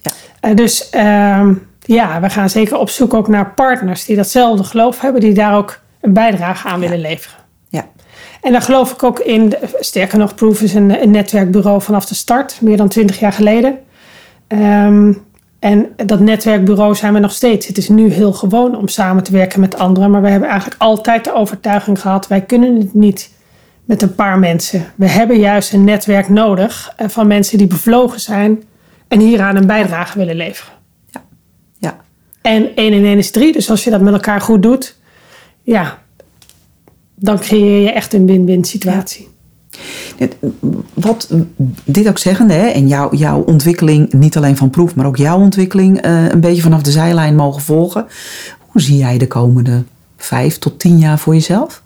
ja. 0.01 0.11
Uh, 0.49 0.55
dus 0.55 0.89
uh, 0.95 1.47
ja, 1.79 2.21
we 2.21 2.29
gaan 2.29 2.49
zeker 2.49 2.77
op 2.77 2.89
zoek 2.89 3.13
ook 3.13 3.27
naar 3.27 3.53
partners 3.53 4.05
die 4.05 4.15
datzelfde 4.15 4.63
geloof 4.63 5.01
hebben, 5.01 5.21
die 5.21 5.33
daar 5.33 5.55
ook 5.55 5.79
een 6.01 6.13
bijdrage 6.13 6.67
aan 6.67 6.79
willen 6.79 7.01
leveren. 7.01 7.37
Ja. 7.69 7.85
En 8.41 8.51
daar 8.51 8.61
geloof 8.61 8.91
ik 8.91 9.03
ook 9.03 9.19
in. 9.19 9.53
Sterker 9.79 10.17
nog, 10.17 10.35
Proof 10.35 10.61
is 10.61 10.73
een, 10.73 11.01
een 11.01 11.11
netwerkbureau 11.11 11.81
vanaf 11.81 12.05
de 12.05 12.15
start, 12.15 12.57
meer 12.61 12.77
dan 12.77 12.89
twintig 12.89 13.19
jaar 13.19 13.33
geleden. 13.33 13.79
Um, 14.47 15.23
en 15.59 15.87
dat 15.95 16.19
netwerkbureau 16.19 16.95
zijn 16.95 17.13
we 17.13 17.19
nog 17.19 17.31
steeds. 17.31 17.67
Het 17.67 17.77
is 17.77 17.89
nu 17.89 18.11
heel 18.11 18.33
gewoon 18.33 18.75
om 18.75 18.87
samen 18.87 19.23
te 19.23 19.31
werken 19.31 19.59
met 19.59 19.77
anderen, 19.77 20.11
maar 20.11 20.21
we 20.21 20.29
hebben 20.29 20.49
eigenlijk 20.49 20.81
altijd 20.81 21.23
de 21.23 21.33
overtuiging 21.33 22.01
gehad: 22.01 22.27
wij 22.27 22.41
kunnen 22.41 22.75
het 22.75 22.93
niet 22.93 23.31
met 23.91 24.01
een 24.01 24.15
paar 24.15 24.39
mensen. 24.39 24.85
We 24.95 25.07
hebben 25.07 25.39
juist 25.39 25.73
een 25.73 25.83
netwerk 25.83 26.29
nodig 26.29 26.93
eh, 26.95 27.07
van 27.07 27.27
mensen 27.27 27.57
die 27.57 27.67
bevlogen 27.67 28.19
zijn 28.19 28.63
en 29.07 29.19
hieraan 29.19 29.55
een 29.55 29.67
bijdrage 29.67 30.17
willen 30.17 30.35
leveren. 30.35 30.73
Ja. 31.09 31.23
ja. 31.77 31.97
En 32.41 32.75
1 32.75 32.93
en 32.93 33.05
1 33.05 33.17
is 33.17 33.31
3, 33.31 33.53
dus 33.53 33.69
als 33.69 33.83
je 33.83 33.89
dat 33.89 34.01
met 34.01 34.13
elkaar 34.13 34.41
goed 34.41 34.61
doet, 34.63 34.97
ja, 35.61 35.99
dan 37.15 37.39
creëer 37.39 37.81
je 37.81 37.91
echt 37.91 38.13
een 38.13 38.25
win-win 38.25 38.63
situatie. 38.63 39.27
Wat 40.93 41.33
dit 41.83 42.07
ook 42.07 42.17
zeggende, 42.17 42.53
hè, 42.53 42.67
en 42.67 42.87
jouw, 42.87 43.15
jouw 43.15 43.41
ontwikkeling, 43.41 44.13
niet 44.13 44.37
alleen 44.37 44.57
van 44.57 44.69
proef, 44.69 44.95
maar 44.95 45.05
ook 45.05 45.17
jouw 45.17 45.39
ontwikkeling, 45.39 46.05
uh, 46.05 46.29
een 46.29 46.41
beetje 46.41 46.61
vanaf 46.61 46.81
de 46.81 46.91
zijlijn 46.91 47.35
mogen 47.35 47.61
volgen. 47.61 48.05
Hoe 48.59 48.81
zie 48.81 48.97
jij 48.97 49.17
de 49.17 49.27
komende 49.27 49.83
vijf 50.17 50.57
tot 50.57 50.79
tien 50.79 50.97
jaar 50.97 51.19
voor 51.19 51.33
jezelf? 51.33 51.83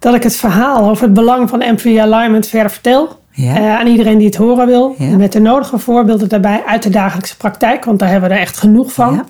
Dat 0.00 0.14
ik 0.14 0.22
het 0.22 0.36
verhaal 0.36 0.88
over 0.88 1.04
het 1.04 1.14
belang 1.14 1.48
van 1.48 1.62
employee 1.62 2.02
alignment 2.02 2.46
verder 2.46 2.70
vertel. 2.70 3.18
Uh, 3.38 3.78
aan 3.78 3.86
iedereen 3.86 4.18
die 4.18 4.26
het 4.26 4.36
horen 4.36 4.66
wil. 4.66 4.94
Met 4.98 5.32
de 5.32 5.40
nodige 5.40 5.78
voorbeelden 5.78 6.28
daarbij 6.28 6.62
uit 6.66 6.82
de 6.82 6.90
dagelijkse 6.90 7.36
praktijk. 7.36 7.84
Want 7.84 7.98
daar 7.98 8.10
hebben 8.10 8.28
we 8.28 8.34
er 8.34 8.40
echt 8.40 8.58
genoeg 8.58 8.92
van. 8.92 9.26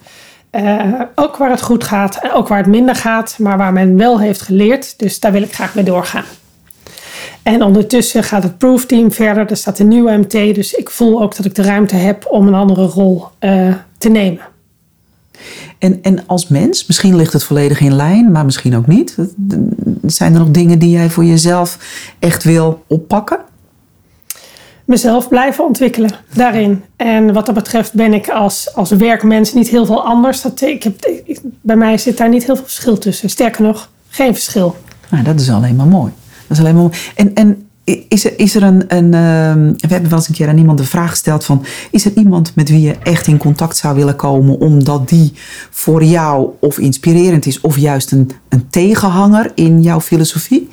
Uh, 0.53 1.01
ook 1.15 1.37
waar 1.37 1.51
het 1.51 1.63
goed 1.63 1.85
gaat 1.85 2.19
en 2.23 2.33
ook 2.33 2.49
waar 2.49 2.59
het 2.59 2.67
minder 2.67 2.95
gaat. 2.95 3.37
Maar 3.39 3.59
waar 3.59 3.73
men 3.73 3.97
wel 3.97 4.21
heeft 4.21 4.41
geleerd. 4.41 4.99
Dus 4.99 5.21
daar 5.21 5.33
wil 5.33 5.43
ik 5.43 5.55
graag 5.55 5.75
mee 5.75 5.85
doorgaan. 5.85 6.25
En 7.43 7.63
ondertussen 7.63 8.25
gaat 8.25 8.43
het 8.43 8.59
proof 8.59 8.87
team 8.87 9.13
verder. 9.13 9.51
Er 9.51 9.57
staat 9.57 9.79
een 9.79 9.89
nieuwe 9.89 10.17
MT. 10.17 10.31
Dus 10.31 10.73
ik 10.73 10.91
voel 10.91 11.23
ook 11.23 11.37
dat 11.37 11.47
ik 11.47 11.55
de 11.55 11.63
ruimte 11.63 11.97
heb 11.97 12.27
om 12.29 12.47
een 12.47 12.55
andere 12.55 12.85
rol 12.85 13.27
uh, 13.41 13.75
te 13.99 14.09
nemen. 14.09 14.43
En, 15.81 15.99
en 16.03 16.27
als 16.27 16.49
mens, 16.49 16.87
misschien 16.87 17.17
ligt 17.17 17.33
het 17.33 17.45
volledig 17.45 17.81
in 17.81 17.95
lijn, 17.95 18.31
maar 18.33 18.45
misschien 18.45 18.77
ook 18.77 18.87
niet. 18.87 19.17
Zijn 20.07 20.33
er 20.35 20.39
nog 20.39 20.51
dingen 20.51 20.79
die 20.79 20.91
jij 20.91 21.11
voor 21.11 21.25
jezelf 21.25 21.79
echt 22.19 22.45
wil 22.45 22.85
oppakken? 22.87 23.39
Mezelf 24.85 25.29
blijven 25.29 25.65
ontwikkelen 25.65 26.11
daarin. 26.35 26.85
En 26.97 27.33
wat 27.33 27.47
dat 27.47 27.55
betreft 27.55 27.95
ben 27.95 28.13
ik 28.13 28.29
als, 28.29 28.75
als 28.75 28.91
werkmens 28.91 29.53
niet 29.53 29.69
heel 29.69 29.87
veel 29.87 30.05
anders. 30.05 30.43
Dat, 30.43 30.61
ik 30.61 30.83
heb, 30.83 31.11
bij 31.61 31.77
mij 31.77 31.99
zit 31.99 32.17
daar 32.17 32.29
niet 32.29 32.45
heel 32.45 32.57
veel 32.57 32.65
verschil 32.65 32.99
tussen. 32.99 33.31
Sterker 33.31 33.63
nog, 33.63 33.91
geen 34.09 34.33
verschil. 34.35 34.77
Nou, 35.11 35.25
dat 35.25 35.41
is 35.41 35.51
alleen 35.51 35.77
maar 35.77 35.87
mooi. 35.87 36.13
Dat 36.47 36.59
is 36.59 36.65
alleen 36.65 36.77
maar. 36.77 37.13
En, 37.15 37.35
en 37.35 37.69
is 38.09 38.25
er, 38.25 38.33
is 38.37 38.55
er 38.55 38.63
een. 38.63 38.85
een 38.89 39.15
ehm, 39.15 39.73
we 39.77 39.89
hebben 39.89 40.11
wel 40.11 40.19
eens 40.19 40.29
een 40.29 40.35
keer 40.35 40.49
aan 40.49 40.59
iemand 40.59 40.79
de 40.79 40.85
vraag 40.85 41.11
gesteld: 41.11 41.45
van, 41.45 41.65
Is 41.91 42.05
er 42.05 42.13
iemand 42.15 42.55
met 42.55 42.69
wie 42.69 42.81
je 42.81 42.97
echt 43.03 43.27
in 43.27 43.39
contact 43.39 43.77
zou 43.77 43.97
willen 43.97 44.17
komen, 44.17 44.59
omdat 44.61 45.09
die 45.09 45.33
voor 45.71 46.05
jou 46.05 46.51
of 46.61 46.79
inspirerend 46.79 47.47
is, 47.47 47.61
of 47.61 47.79
juist 47.79 48.13
een, 48.13 48.31
een 48.49 48.69
tegenhanger 48.71 49.53
in 49.55 49.83
jouw 49.83 50.01
filosofie? 50.01 50.69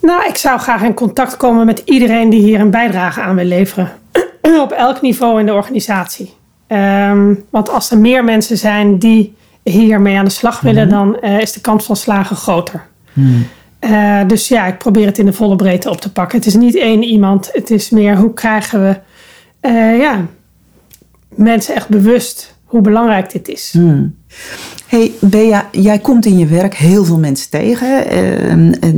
Nou, 0.00 0.26
ik 0.28 0.36
zou 0.36 0.58
graag 0.60 0.82
in 0.82 0.94
contact 0.94 1.36
komen 1.36 1.66
met 1.66 1.82
iedereen 1.84 2.30
die 2.30 2.40
hier 2.42 2.60
een 2.60 2.70
bijdrage 2.70 3.20
aan 3.20 3.36
wil 3.36 3.44
leveren. 3.44 3.92
Op 4.62 4.70
elk 4.70 5.00
niveau 5.00 5.40
in 5.40 5.46
de 5.46 5.52
organisatie. 5.52 6.32
Ehm, 6.66 7.34
want 7.50 7.70
als 7.70 7.90
er 7.90 7.98
meer 7.98 8.24
mensen 8.24 8.58
zijn 8.58 8.98
die 8.98 9.36
hiermee 9.62 10.18
aan 10.18 10.24
de 10.24 10.30
slag 10.30 10.60
willen, 10.60 10.86
Mhm. 10.86 10.96
dan 10.96 11.20
eh, 11.20 11.40
is 11.40 11.52
de 11.52 11.60
kans 11.60 11.84
van 11.84 11.96
slagen 11.96 12.36
groter. 12.36 12.86
Hmm. 13.12 13.46
Eh, 13.80 14.20
dus 14.26 14.48
ja, 14.48 14.66
ik 14.66 14.78
probeer 14.78 15.06
het 15.06 15.18
in 15.18 15.24
de 15.24 15.32
volle 15.32 15.56
breedte 15.56 15.90
op 15.90 16.00
te 16.00 16.12
pakken. 16.12 16.38
Het 16.38 16.46
is 16.46 16.54
niet 16.54 16.76
één 16.76 17.02
iemand. 17.02 17.50
Het 17.52 17.70
is 17.70 17.90
meer 17.90 18.16
hoe 18.16 18.34
krijgen 18.34 18.82
we 18.82 18.98
eh, 19.60 19.98
ja, 19.98 20.26
mensen 21.34 21.74
echt 21.74 21.88
bewust 21.88 22.54
hoe 22.64 22.80
belangrijk 22.80 23.32
dit 23.32 23.48
is. 23.48 23.70
Hmm. 23.72 24.14
Hey 24.86 25.12
Bea, 25.20 25.68
jij 25.72 25.98
komt 25.98 26.26
in 26.26 26.38
je 26.38 26.46
werk 26.46 26.74
heel 26.74 27.04
veel 27.04 27.18
mensen 27.18 27.50
tegen. 27.50 28.06
eh, 28.80 28.90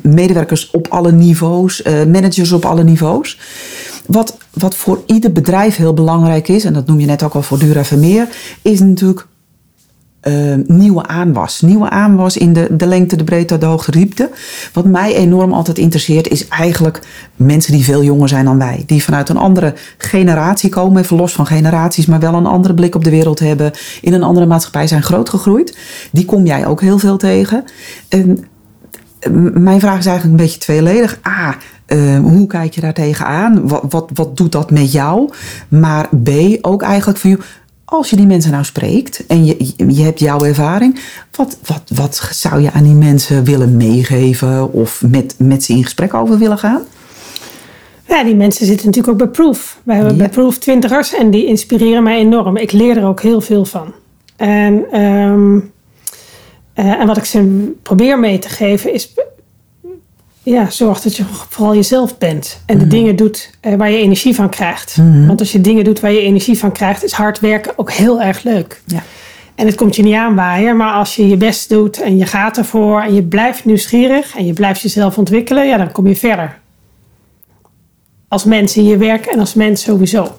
medewerkers 0.00 0.70
op 0.70 0.86
alle 0.88 1.12
niveaus, 1.12 1.82
managers 1.82 2.52
op 2.52 2.64
alle 2.64 2.84
niveaus. 2.84 3.38
Wat, 4.06 4.38
wat 4.50 4.74
voor 4.74 5.02
ieder 5.06 5.32
bedrijf 5.32 5.76
heel 5.76 5.94
belangrijk 5.94 6.48
is, 6.48 6.64
en 6.64 6.72
dat 6.72 6.86
noem 6.86 7.00
je 7.00 7.06
net 7.06 7.22
ook 7.22 7.34
al 7.34 7.42
voor 7.42 7.58
Dura 7.58 7.84
Vermeer, 7.84 8.28
is 8.62 8.80
natuurlijk 8.80 9.26
eh, 10.24 10.54
nieuwe 10.66 11.06
aanwas. 11.06 11.60
Nieuwe 11.60 11.90
aanwas 11.90 12.36
in 12.36 12.52
de, 12.52 12.76
de 12.76 12.86
lengte, 12.86 13.16
de 13.16 13.24
breedte, 13.24 13.58
de 13.58 13.66
hoogte, 13.66 13.90
de. 13.90 14.28
Wat 14.72 14.84
mij 14.84 15.14
enorm 15.14 15.52
altijd 15.52 15.78
interesseert, 15.78 16.28
is 16.28 16.48
eigenlijk 16.48 17.00
mensen 17.36 17.72
die 17.72 17.84
veel 17.84 18.02
jonger 18.02 18.28
zijn 18.28 18.44
dan 18.44 18.58
wij. 18.58 18.82
Die 18.86 19.04
vanuit 19.04 19.28
een 19.28 19.36
andere 19.36 19.74
generatie 19.98 20.70
komen, 20.70 21.02
even 21.02 21.16
los 21.16 21.32
van 21.32 21.46
generaties, 21.46 22.06
maar 22.06 22.20
wel 22.20 22.34
een 22.34 22.46
andere 22.46 22.74
blik 22.74 22.94
op 22.94 23.04
de 23.04 23.10
wereld 23.10 23.38
hebben. 23.38 23.72
In 24.00 24.12
een 24.12 24.22
andere 24.22 24.46
maatschappij 24.46 24.86
zijn 24.86 25.02
grootgegroeid. 25.02 25.78
Die 26.12 26.24
kom 26.24 26.46
jij 26.46 26.66
ook 26.66 26.80
heel 26.80 26.98
veel 26.98 27.16
tegen. 27.16 27.64
En 28.08 28.44
mijn 29.54 29.80
vraag 29.80 29.98
is 29.98 30.06
eigenlijk 30.06 30.38
een 30.38 30.44
beetje 30.44 30.60
tweeledig. 30.60 31.18
A, 31.26 31.56
eh, 31.86 32.18
hoe 32.18 32.46
kijk 32.46 32.74
je 32.74 32.80
daar 32.80 32.94
tegenaan? 32.94 33.68
Wat, 33.68 33.82
wat, 33.88 34.10
wat 34.14 34.36
doet 34.36 34.52
dat 34.52 34.70
met 34.70 34.92
jou? 34.92 35.30
Maar 35.68 36.08
B, 36.22 36.30
ook 36.60 36.82
eigenlijk 36.82 37.18
van, 37.18 37.40
als 37.96 38.10
je 38.10 38.16
die 38.16 38.26
mensen 38.26 38.50
nou 38.52 38.64
spreekt 38.64 39.26
en 39.26 39.44
je, 39.44 39.72
je 39.88 40.02
hebt 40.02 40.20
jouw 40.20 40.44
ervaring, 40.44 41.00
wat, 41.30 41.58
wat, 41.66 41.82
wat 41.94 42.28
zou 42.32 42.60
je 42.60 42.72
aan 42.72 42.82
die 42.82 42.94
mensen 42.94 43.44
willen 43.44 43.76
meegeven 43.76 44.72
of 44.72 45.02
met, 45.08 45.34
met 45.38 45.64
ze 45.64 45.72
in 45.72 45.82
gesprek 45.84 46.14
over 46.14 46.38
willen 46.38 46.58
gaan? 46.58 46.82
Ja, 48.08 48.24
die 48.24 48.34
mensen 48.34 48.66
zitten 48.66 48.86
natuurlijk 48.86 49.12
ook 49.12 49.18
bij 49.22 49.42
Proof. 49.44 49.80
We 49.82 49.92
hebben 49.92 50.12
Ja. 50.12 50.18
bij 50.18 50.28
Proof 50.28 50.58
twintigers 50.58 51.14
en 51.14 51.30
die 51.30 51.46
inspireren 51.46 52.02
mij 52.02 52.18
enorm. 52.18 52.56
Ik 52.56 52.72
leer 52.72 52.96
er 52.96 53.04
ook 53.06 53.20
heel 53.20 53.40
veel 53.40 53.64
van. 53.64 53.92
En, 54.36 54.84
ehm, 54.92 55.58
eh, 56.72 57.00
en 57.00 57.06
wat 57.06 57.16
ik 57.16 57.24
ze 57.24 57.72
probeer 57.82 58.18
mee 58.18 58.38
te 58.38 58.48
geven 58.48 58.92
is... 58.92 59.14
Ja, 60.44 60.70
zorg 60.70 61.00
dat 61.00 61.16
je 61.16 61.24
vooral 61.48 61.74
jezelf 61.74 62.18
bent. 62.18 62.60
En 62.66 62.78
de 62.78 62.86
dingen 62.86 63.16
doet 63.16 63.50
eh, 63.60 63.74
waar 63.74 63.90
je 63.90 63.98
energie 63.98 64.34
van 64.34 64.48
krijgt. 64.48 64.96
Want 65.26 65.40
als 65.40 65.52
je 65.52 65.60
dingen 65.60 65.84
doet 65.84 66.00
waar 66.00 66.12
je 66.12 66.20
energie 66.20 66.58
van 66.58 66.72
krijgt... 66.72 67.04
is 67.04 67.12
hard 67.12 67.40
werken 67.40 67.72
ook 67.76 67.92
heel 67.92 68.22
erg 68.22 68.42
leuk. 68.42 68.82
Ja. 68.86 69.02
En 69.54 69.66
het 69.66 69.74
komt 69.74 69.96
je 69.96 70.02
niet 70.02 70.14
aanwaaien, 70.14 70.76
maar 70.76 70.92
als 70.92 71.16
je 71.16 71.28
je 71.28 71.36
best 71.36 71.68
doet 71.68 72.00
en 72.00 72.16
je 72.16 72.26
gaat 72.26 72.56
ervoor 72.56 73.02
en 73.02 73.14
je 73.14 73.22
blijft 73.22 73.64
nieuwsgierig 73.64 74.36
en 74.36 74.46
je 74.46 74.52
blijft 74.52 74.80
jezelf 74.80 75.18
ontwikkelen, 75.18 75.66
ja, 75.66 75.76
dan 75.76 75.92
kom 75.92 76.06
je 76.06 76.16
verder. 76.16 76.58
Als 78.28 78.44
mens 78.44 78.76
in 78.76 78.84
je 78.84 78.96
werk 78.96 79.26
en 79.26 79.38
als 79.38 79.54
mens 79.54 79.82
sowieso. 79.82 80.38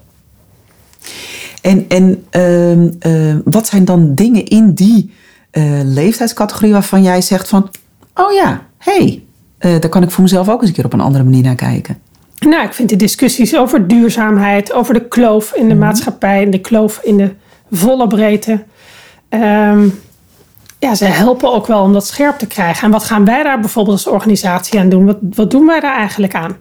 En, 1.62 1.86
en 1.88 2.26
ehm, 2.30 2.89
ehm, 3.00 3.39
wat 3.44 3.68
zijn 3.68 3.86
dan 3.86 4.15
dingen 4.15 4.46
in 4.46 4.74
die 4.74 5.13
eh, 5.52 5.80
leeftijdscategorie 5.84 6.72
waarvan 6.72 7.04
jij 7.04 7.22
zegt 7.22 7.48
van, 7.48 7.70
oh 8.15 8.34
ja, 8.34 8.65
hé, 8.78 8.98
hey, 8.98 9.24
eh, 9.58 9.72
daar 9.80 9.89
kan 9.89 10.04
ik 10.04 10.12
voor 10.12 10.24
mezelf 10.24 10.50
ook 10.50 10.60
eens 10.60 10.70
een 10.70 10.76
keer 10.76 10.86
op 10.86 10.94
een 10.94 11.02
andere 11.02 11.24
manier 11.24 11.44
naar 11.44 11.56
kijken. 11.56 11.98
Nou, 12.39 12.65
ik 12.65 12.74
vind 12.74 12.89
de 12.89 12.96
discussies 12.96 13.58
over 13.58 13.88
duurzaamheid, 13.88 14.74
over 14.74 14.94
de 14.94 15.08
kloof 15.08 15.54
in 15.54 15.70
de 15.70 15.76
maatschappij, 15.76 16.44
en 16.44 16.50
de 16.50 16.60
kloof 16.60 17.00
in 17.04 17.18
de 17.18 17.34
volle 17.72 18.08
breedte. 18.08 18.63
ehm, 19.30 19.88
ja, 20.80 20.96
ze 20.96 21.06
helpen 21.06 21.54
ook 21.54 21.68
wel 21.68 21.82
om 21.82 21.94
dat 21.94 22.08
scherp 22.08 22.38
te 22.38 22.48
krijgen. 22.48 22.84
En 22.84 22.91
wat 22.91 23.04
gaan 23.04 23.26
wij 23.26 23.44
daar 23.44 23.60
bijvoorbeeld 23.60 23.96
als 23.96 24.08
organisatie 24.08 24.80
aan 24.80 24.89
doen? 24.89 25.06
Wat, 25.06 25.18
wat 25.22 25.52
doen 25.52 25.65
wij 25.65 25.80
daar 25.80 25.96
eigenlijk 25.96 26.36
aan? 26.36 26.58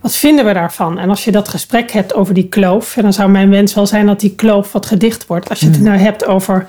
Wat 0.00 0.16
vinden 0.16 0.44
we 0.44 0.52
daarvan? 0.52 0.98
En 0.98 1.08
als 1.08 1.24
je 1.24 1.30
dat 1.30 1.48
gesprek 1.48 1.90
hebt 1.90 2.14
over 2.14 2.34
die 2.34 2.48
kloof, 2.48 2.96
dan 3.00 3.12
zou 3.12 3.30
mijn 3.30 3.50
wens 3.50 3.74
wel 3.74 3.86
zijn 3.86 4.06
dat 4.06 4.20
die 4.20 4.34
kloof 4.34 4.72
wat 4.72 4.86
gedicht 4.86 5.26
wordt. 5.26 5.48
Als 5.48 5.60
je 5.60 5.66
het 5.70 5.80
nou 5.80 5.98
hebt 5.98 6.26
over 6.26 6.68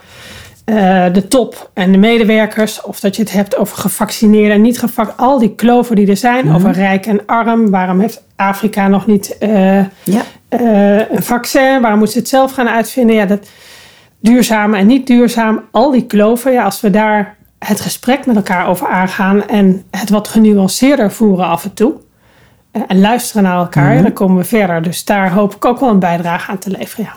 eh, 0.69 1.13
de 1.13 1.27
top 1.27 1.69
en 1.73 1.91
de 1.91 1.97
medewerkers, 1.97 2.81
of 2.81 2.99
dat 2.99 3.15
je 3.15 3.21
het 3.21 3.31
hebt 3.31 3.57
over 3.57 3.77
gevaccineerden 3.77 4.55
en 4.55 4.61
niet 4.61 4.79
gevaccineerden, 4.79 5.25
al 5.25 5.39
die 5.39 5.55
kloven 5.55 5.95
die 5.95 6.07
er 6.07 6.17
zijn, 6.17 6.53
over 6.55 6.71
rijk 6.71 7.05
en 7.05 7.25
arm. 7.25 7.69
Waarom 7.69 7.99
heeft 7.99 8.23
Afrika 8.35 8.87
nog 8.87 9.05
niet 9.07 9.37
eh, 9.37 9.77
Ja. 10.03 10.21
eh, 10.49 11.11
een 11.11 11.23
vaccin? 11.23 11.81
Waarom 11.81 11.97
moeten 11.99 12.11
ze 12.15 12.19
het 12.19 12.27
zelf 12.29 12.51
gaan 12.51 12.69
uitvinden? 12.69 13.15
Ja, 13.15 13.25
dat 13.25 13.47
duurzaam 14.19 14.73
en 14.73 14.87
niet 14.87 15.07
duurzaam, 15.07 15.61
al 15.71 15.91
die 15.91 16.05
kloven. 16.05 16.51
Ja, 16.51 16.63
als 16.63 16.81
we 16.81 16.89
daar 16.89 17.35
het 17.59 17.81
gesprek 17.81 18.25
met 18.25 18.35
elkaar 18.35 18.67
over 18.67 18.87
aangaan 18.87 19.47
en 19.47 19.83
het 19.91 20.09
wat 20.09 20.27
genuanceerder 20.27 21.11
voeren 21.11 21.45
af 21.45 21.63
en 21.63 21.73
toe. 21.73 21.93
En 22.87 22.99
luisteren 22.99 23.43
naar 23.43 23.57
elkaar, 23.57 23.95
ja, 23.95 24.01
dan 24.01 24.13
komen 24.13 24.37
we 24.37 24.43
verder. 24.43 24.81
Dus 24.81 25.05
daar 25.05 25.31
hoop 25.31 25.55
ik 25.55 25.65
ook 25.65 25.79
wel 25.79 25.89
een 25.89 25.99
bijdrage 25.99 26.51
aan 26.51 26.57
te 26.57 26.69
leveren. 26.69 27.05
Ja. 27.05 27.13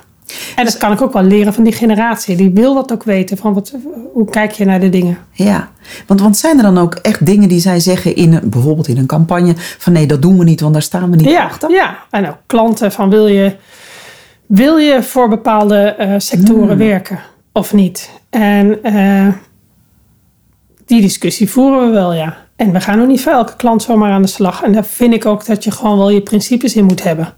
En 0.56 0.64
dat 0.64 0.76
kan 0.76 0.92
ik 0.92 1.02
ook 1.02 1.12
wel 1.12 1.22
leren 1.22 1.52
van 1.54 1.64
die 1.64 1.72
generatie. 1.72 2.36
Die 2.36 2.50
wil 2.50 2.74
dat 2.74 2.92
ook 2.92 3.02
weten. 3.02 3.36
Van 3.36 3.54
wat, 3.54 3.72
hoe 4.12 4.30
kijk 4.30 4.50
je 4.50 4.64
naar 4.64 4.80
de 4.80 4.88
dingen? 4.88 5.18
Ja, 5.32 5.68
want, 6.06 6.20
want 6.20 6.36
zijn 6.36 6.56
er 6.56 6.62
dan 6.62 6.78
ook 6.78 6.94
echt 6.94 7.26
dingen 7.26 7.48
die 7.48 7.60
zij 7.60 7.80
zeggen 7.80 8.16
in 8.16 8.32
een, 8.32 8.50
bijvoorbeeld 8.50 8.88
in 8.88 8.98
een 8.98 9.06
campagne 9.06 9.52
van 9.56 9.92
nee, 9.92 10.06
dat 10.06 10.22
doen 10.22 10.38
we 10.38 10.44
niet, 10.44 10.60
want 10.60 10.72
daar 10.72 10.82
staan 10.82 11.10
we 11.10 11.16
niet 11.16 11.28
Ja, 11.28 11.44
achter? 11.44 11.70
ja, 11.70 11.96
en 12.10 12.28
ook 12.28 12.36
klanten 12.46 12.92
van 12.92 13.10
wil 13.10 13.26
je, 13.26 13.56
wil 14.46 14.76
je 14.76 15.02
voor 15.02 15.28
bepaalde 15.28 15.76
eh, 15.76 16.14
sectoren 16.18 16.78
werken 16.78 17.18
of 17.52 17.72
niet? 17.72 18.10
En 18.30 18.82
eh, 18.82 19.28
die 20.86 21.00
discussie 21.00 21.50
voeren 21.50 21.86
we 21.86 21.92
wel, 21.92 22.12
ja. 22.14 22.36
En 22.56 22.72
we 22.72 22.80
gaan 22.80 23.00
ook 23.00 23.06
niet 23.08 23.22
voor 23.22 23.32
elke 23.32 23.56
klant 23.56 23.82
zomaar 23.82 24.12
aan 24.12 24.22
de 24.22 24.28
slag. 24.28 24.62
En 24.62 24.72
daar 24.72 24.84
vind 24.84 25.14
ik 25.14 25.26
ook 25.26 25.46
dat 25.46 25.64
je 25.64 25.70
gewoon 25.70 25.98
wel 25.98 26.10
je 26.10 26.20
principes 26.20 26.76
in 26.76 26.84
moet 26.84 27.02
hebben. 27.02 27.34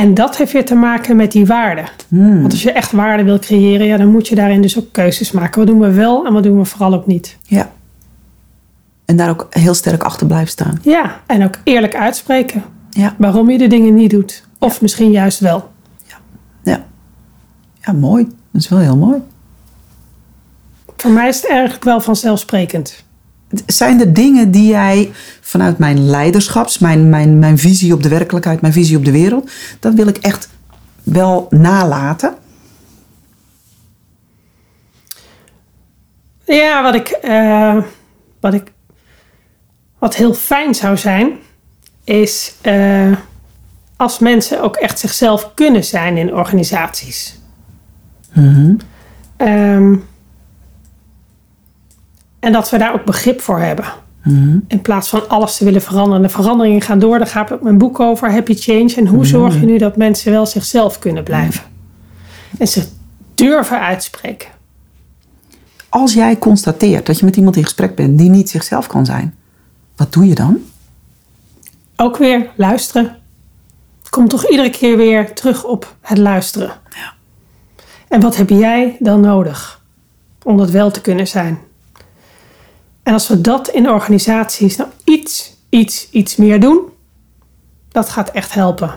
En 0.00 0.14
dat 0.14 0.36
heeft 0.36 0.52
weer 0.52 0.64
te 0.64 0.74
maken 0.74 1.16
met 1.16 1.32
die 1.32 1.46
waarden. 1.46 1.84
Want 2.08 2.52
als 2.52 2.62
je 2.62 2.72
echt 2.72 2.92
waarde 2.92 3.24
wil 3.24 3.38
creëren, 3.38 3.86
ja, 3.86 3.96
dan 3.96 4.08
moet 4.08 4.28
je 4.28 4.34
daarin 4.34 4.62
dus 4.62 4.78
ook 4.78 4.92
keuzes 4.92 5.30
maken. 5.32 5.58
Wat 5.58 5.66
doen 5.66 5.80
we 5.80 5.92
wel 5.92 6.26
en 6.26 6.32
wat 6.32 6.42
doen 6.42 6.58
we 6.58 6.64
vooral 6.64 6.94
ook 6.94 7.06
niet? 7.06 7.36
Ja. 7.42 7.70
En 9.04 9.16
daar 9.16 9.30
ook 9.30 9.46
heel 9.50 9.74
sterk 9.74 10.02
achter 10.02 10.26
blijven 10.26 10.48
staan. 10.48 10.78
Ja, 10.82 11.20
en 11.26 11.44
ook 11.44 11.54
eerlijk 11.64 11.94
uitspreken 11.94 12.64
Ja, 12.90 13.14
waarom 13.18 13.50
je 13.50 13.58
de 13.58 13.66
dingen 13.66 13.94
niet 13.94 14.10
doet. 14.10 14.44
Of 14.58 14.80
misschien 14.80 15.10
juist 15.10 15.38
wel. 15.38 15.70
ja. 16.62 16.84
Ja, 17.82 17.92
mooi. 17.92 18.24
Dat 18.24 18.62
is 18.62 18.68
wel 18.68 18.78
heel 18.78 18.96
mooi. 18.96 19.20
Voor 20.96 21.10
mij 21.10 21.28
is 21.28 21.36
het 21.36 21.50
eigenlijk 21.50 21.84
wel 21.84 22.00
vanzelfsprekend. 22.00 23.04
Zijn 23.66 24.00
er 24.00 24.12
dingen 24.12 24.50
die 24.50 24.68
jij 24.68 25.10
vanuit 25.50 25.78
mijn 25.78 26.06
leiderschaps, 26.06 26.78
mijn, 26.78 27.08
mijn, 27.08 27.38
mijn 27.38 27.58
visie 27.58 27.92
op 27.92 28.02
de 28.02 28.08
werkelijkheid, 28.08 28.60
mijn 28.60 28.72
visie 28.72 28.96
op 28.96 29.04
de 29.04 29.10
wereld, 29.10 29.50
dat 29.80 29.94
wil 29.94 30.06
ik 30.06 30.16
echt 30.16 30.48
wel 31.02 31.46
nalaten? 31.50 32.34
Ja, 36.44 36.82
wat 36.82 36.94
ik, 36.94 37.08
eh, 37.08 37.76
wat 38.40 38.54
ik. 38.54 38.72
Wat 39.98 40.14
heel 40.14 40.34
fijn 40.34 40.74
zou 40.74 40.96
zijn, 40.96 41.38
is 42.04 42.54
eh, 42.60 43.12
als 43.96 44.18
mensen 44.18 44.62
ook 44.62 44.76
echt 44.76 44.98
zichzelf 44.98 45.54
kunnen 45.54 45.84
zijn 45.84 46.16
in 46.16 46.34
organisaties. 46.34 47.38
Ehm, 49.36 49.96
en 52.40 52.52
dat 52.52 52.70
we 52.70 52.78
daar 52.78 52.94
ook 52.94 53.04
begrip 53.04 53.40
voor 53.40 53.58
hebben. 53.60 53.84
In 54.66 54.80
plaats 54.82 55.08
van 55.08 55.28
alles 55.28 55.56
te 55.56 55.64
willen 55.64 55.82
veranderen. 55.82 56.22
De 56.22 56.28
veranderingen 56.28 56.80
gaan 56.80 56.98
door. 56.98 57.18
Daar 57.18 57.26
gaat 57.26 57.52
ook 57.52 57.62
mijn 57.62 57.78
boek 57.78 58.00
over, 58.00 58.32
Happy 58.32 58.54
Change. 58.54 58.94
En 58.96 59.06
hoe 59.06 59.26
zorg 59.26 59.54
je 59.54 59.66
nu 59.66 59.78
dat 59.78 59.96
mensen 59.96 60.32
wel 60.32 60.46
zichzelf 60.46 60.98
kunnen 60.98 61.24
blijven? 61.24 61.62
En 62.58 62.68
zich 62.68 62.86
durven 63.34 63.80
uitspreken. 63.80 64.48
Als 65.88 66.14
jij 66.14 66.38
constateert 66.38 67.06
dat 67.06 67.18
je 67.18 67.24
met 67.24 67.36
iemand 67.36 67.56
in 67.56 67.64
gesprek 67.64 67.94
bent 67.94 68.18
die 68.18 68.30
niet 68.30 68.50
zichzelf 68.50 68.86
kan 68.86 69.04
zijn, 69.04 69.34
wat 69.96 70.12
doe 70.12 70.26
je 70.26 70.34
dan? 70.34 70.58
Ook 71.96 72.16
weer 72.16 72.50
luisteren. 72.56 73.16
Kom 74.10 74.28
toch 74.28 74.50
iedere 74.50 74.70
keer 74.70 74.96
weer 74.96 75.34
terug 75.34 75.64
op 75.64 75.94
het 76.00 76.18
luisteren. 76.18 76.72
Ja. 76.88 77.12
En 78.08 78.20
wat 78.20 78.36
heb 78.36 78.48
jij 78.48 78.96
dan 78.98 79.20
nodig 79.20 79.82
om 80.42 80.56
dat 80.56 80.70
wel 80.70 80.90
te 80.90 81.00
kunnen 81.00 81.28
zijn? 81.28 81.58
En 83.10 83.16
als 83.16 83.28
we 83.28 83.40
dat 83.40 83.68
in 83.68 83.90
organisaties 83.90 84.76
nou 84.76 84.90
iets, 85.04 85.56
iets, 85.68 86.08
iets 86.10 86.36
meer 86.36 86.60
doen, 86.60 86.80
dat 87.88 88.08
gaat 88.08 88.30
echt 88.30 88.54
helpen. 88.54 88.90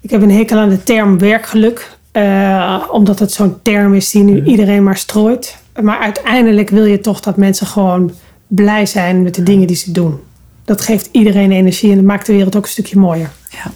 Ik 0.00 0.10
heb 0.10 0.22
een 0.22 0.30
hekel 0.30 0.58
aan 0.58 0.68
de 0.68 0.82
term 0.82 1.18
werkgeluk, 1.18 1.96
uh, 2.12 2.84
omdat 2.90 3.18
het 3.18 3.32
zo'n 3.32 3.62
term 3.62 3.94
is 3.94 4.10
die 4.10 4.22
nu 4.22 4.44
iedereen 4.44 4.82
maar 4.82 4.96
strooit. 4.96 5.56
Maar 5.82 5.98
uiteindelijk 5.98 6.70
wil 6.70 6.84
je 6.84 7.00
toch 7.00 7.20
dat 7.20 7.36
mensen 7.36 7.66
gewoon 7.66 8.12
blij 8.46 8.86
zijn 8.86 9.22
met 9.22 9.34
de 9.34 9.42
dingen 9.42 9.66
die 9.66 9.76
ze 9.76 9.92
doen. 9.92 10.20
Dat 10.64 10.80
geeft 10.80 11.08
iedereen 11.12 11.52
energie 11.52 11.90
en 11.90 11.96
dat 11.96 12.04
maakt 12.04 12.26
de 12.26 12.32
wereld 12.32 12.56
ook 12.56 12.64
een 12.64 12.68
stukje 12.68 12.98
mooier. 12.98 13.30
Ja. 13.50 13.70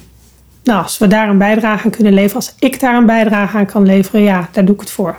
Nou, 0.63 0.83
als 0.83 0.97
we 0.97 1.07
daar 1.07 1.29
een 1.29 1.37
bijdrage 1.37 1.83
aan 1.83 1.91
kunnen 1.91 2.13
leveren, 2.13 2.35
als 2.35 2.53
ik 2.59 2.79
daar 2.79 2.95
een 2.95 3.05
bijdrage 3.05 3.57
aan 3.57 3.65
kan 3.65 3.85
leveren, 3.85 4.21
ja, 4.21 4.49
daar 4.51 4.65
doe 4.65 4.75
ik 4.75 4.81
het 4.81 4.91
voor. 4.91 5.17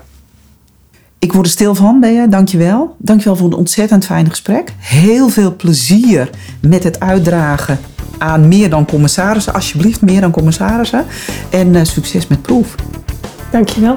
Ik 1.23 1.33
word 1.33 1.47
er 1.47 1.53
stil 1.53 1.75
van, 1.75 2.01
Bea. 2.01 2.27
Dankjewel. 2.27 2.97
Dankjewel 2.99 3.37
voor 3.37 3.47
een 3.47 3.55
ontzettend 3.55 4.05
fijn 4.05 4.29
gesprek. 4.29 4.73
Heel 4.79 5.29
veel 5.29 5.57
plezier 5.57 6.31
met 6.61 6.85
het 6.85 7.01
uitdragen 7.01 7.79
aan 8.19 8.49
meer 8.49 8.71
dan 8.71 8.87
commissarissen. 8.87 9.55
Alsjeblieft, 9.55 10.01
meer 10.01 10.21
dan 10.21 10.31
commissarissen. 10.31 11.05
En 11.51 11.75
uh, 11.75 11.85
succes 11.85 12.27
met 12.27 12.43
proef. 12.43 12.75
Dankjewel. 13.51 13.97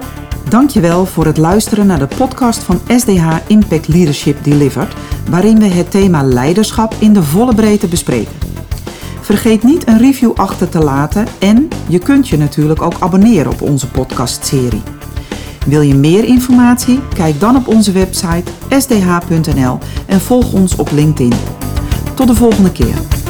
Dankjewel 0.50 1.06
voor 1.06 1.26
het 1.26 1.38
luisteren 1.38 1.88
naar 1.88 2.00
de 2.00 2.08
podcast 2.18 2.64
van 2.64 2.80
SDH 2.98 3.28
Impact 3.48 3.88
Leadership 3.88 4.44
Delivered, 4.44 4.94
waarin 5.30 5.60
we 5.60 5.68
het 5.68 5.92
thema 5.92 6.24
leiderschap 6.24 6.96
in 7.00 7.14
de 7.14 7.24
volle 7.24 7.56
breedte 7.56 7.88
bespreken. 7.88 8.34
Vergeet 9.22 9.64
niet 9.64 9.88
een 9.88 9.98
review 9.98 10.32
achter 10.36 10.70
te 10.70 10.80
laten 10.80 11.28
en 11.40 11.68
je 11.88 12.00
kunt 12.00 12.28
je 12.28 12.38
natuurlijk 12.38 12.82
ook 12.82 12.96
abonneren 13.00 13.52
op 13.52 13.62
onze 13.62 13.88
podcastserie. 13.88 14.82
Wil 15.66 15.82
je 15.82 15.96
meer 15.96 16.24
informatie? 16.24 17.00
Kijk 17.14 17.40
dan 17.40 17.56
op 17.56 17.68
onze 17.68 17.92
website 17.92 18.52
sdh.nl 18.70 19.80
en 20.06 20.22
volg 20.22 20.54
ons 20.54 20.76
op 20.76 20.92
LinkedIn. 20.92 21.34
Tot 22.16 22.28
de 22.28 22.36
volgende 22.36 22.72
keer. 22.72 23.25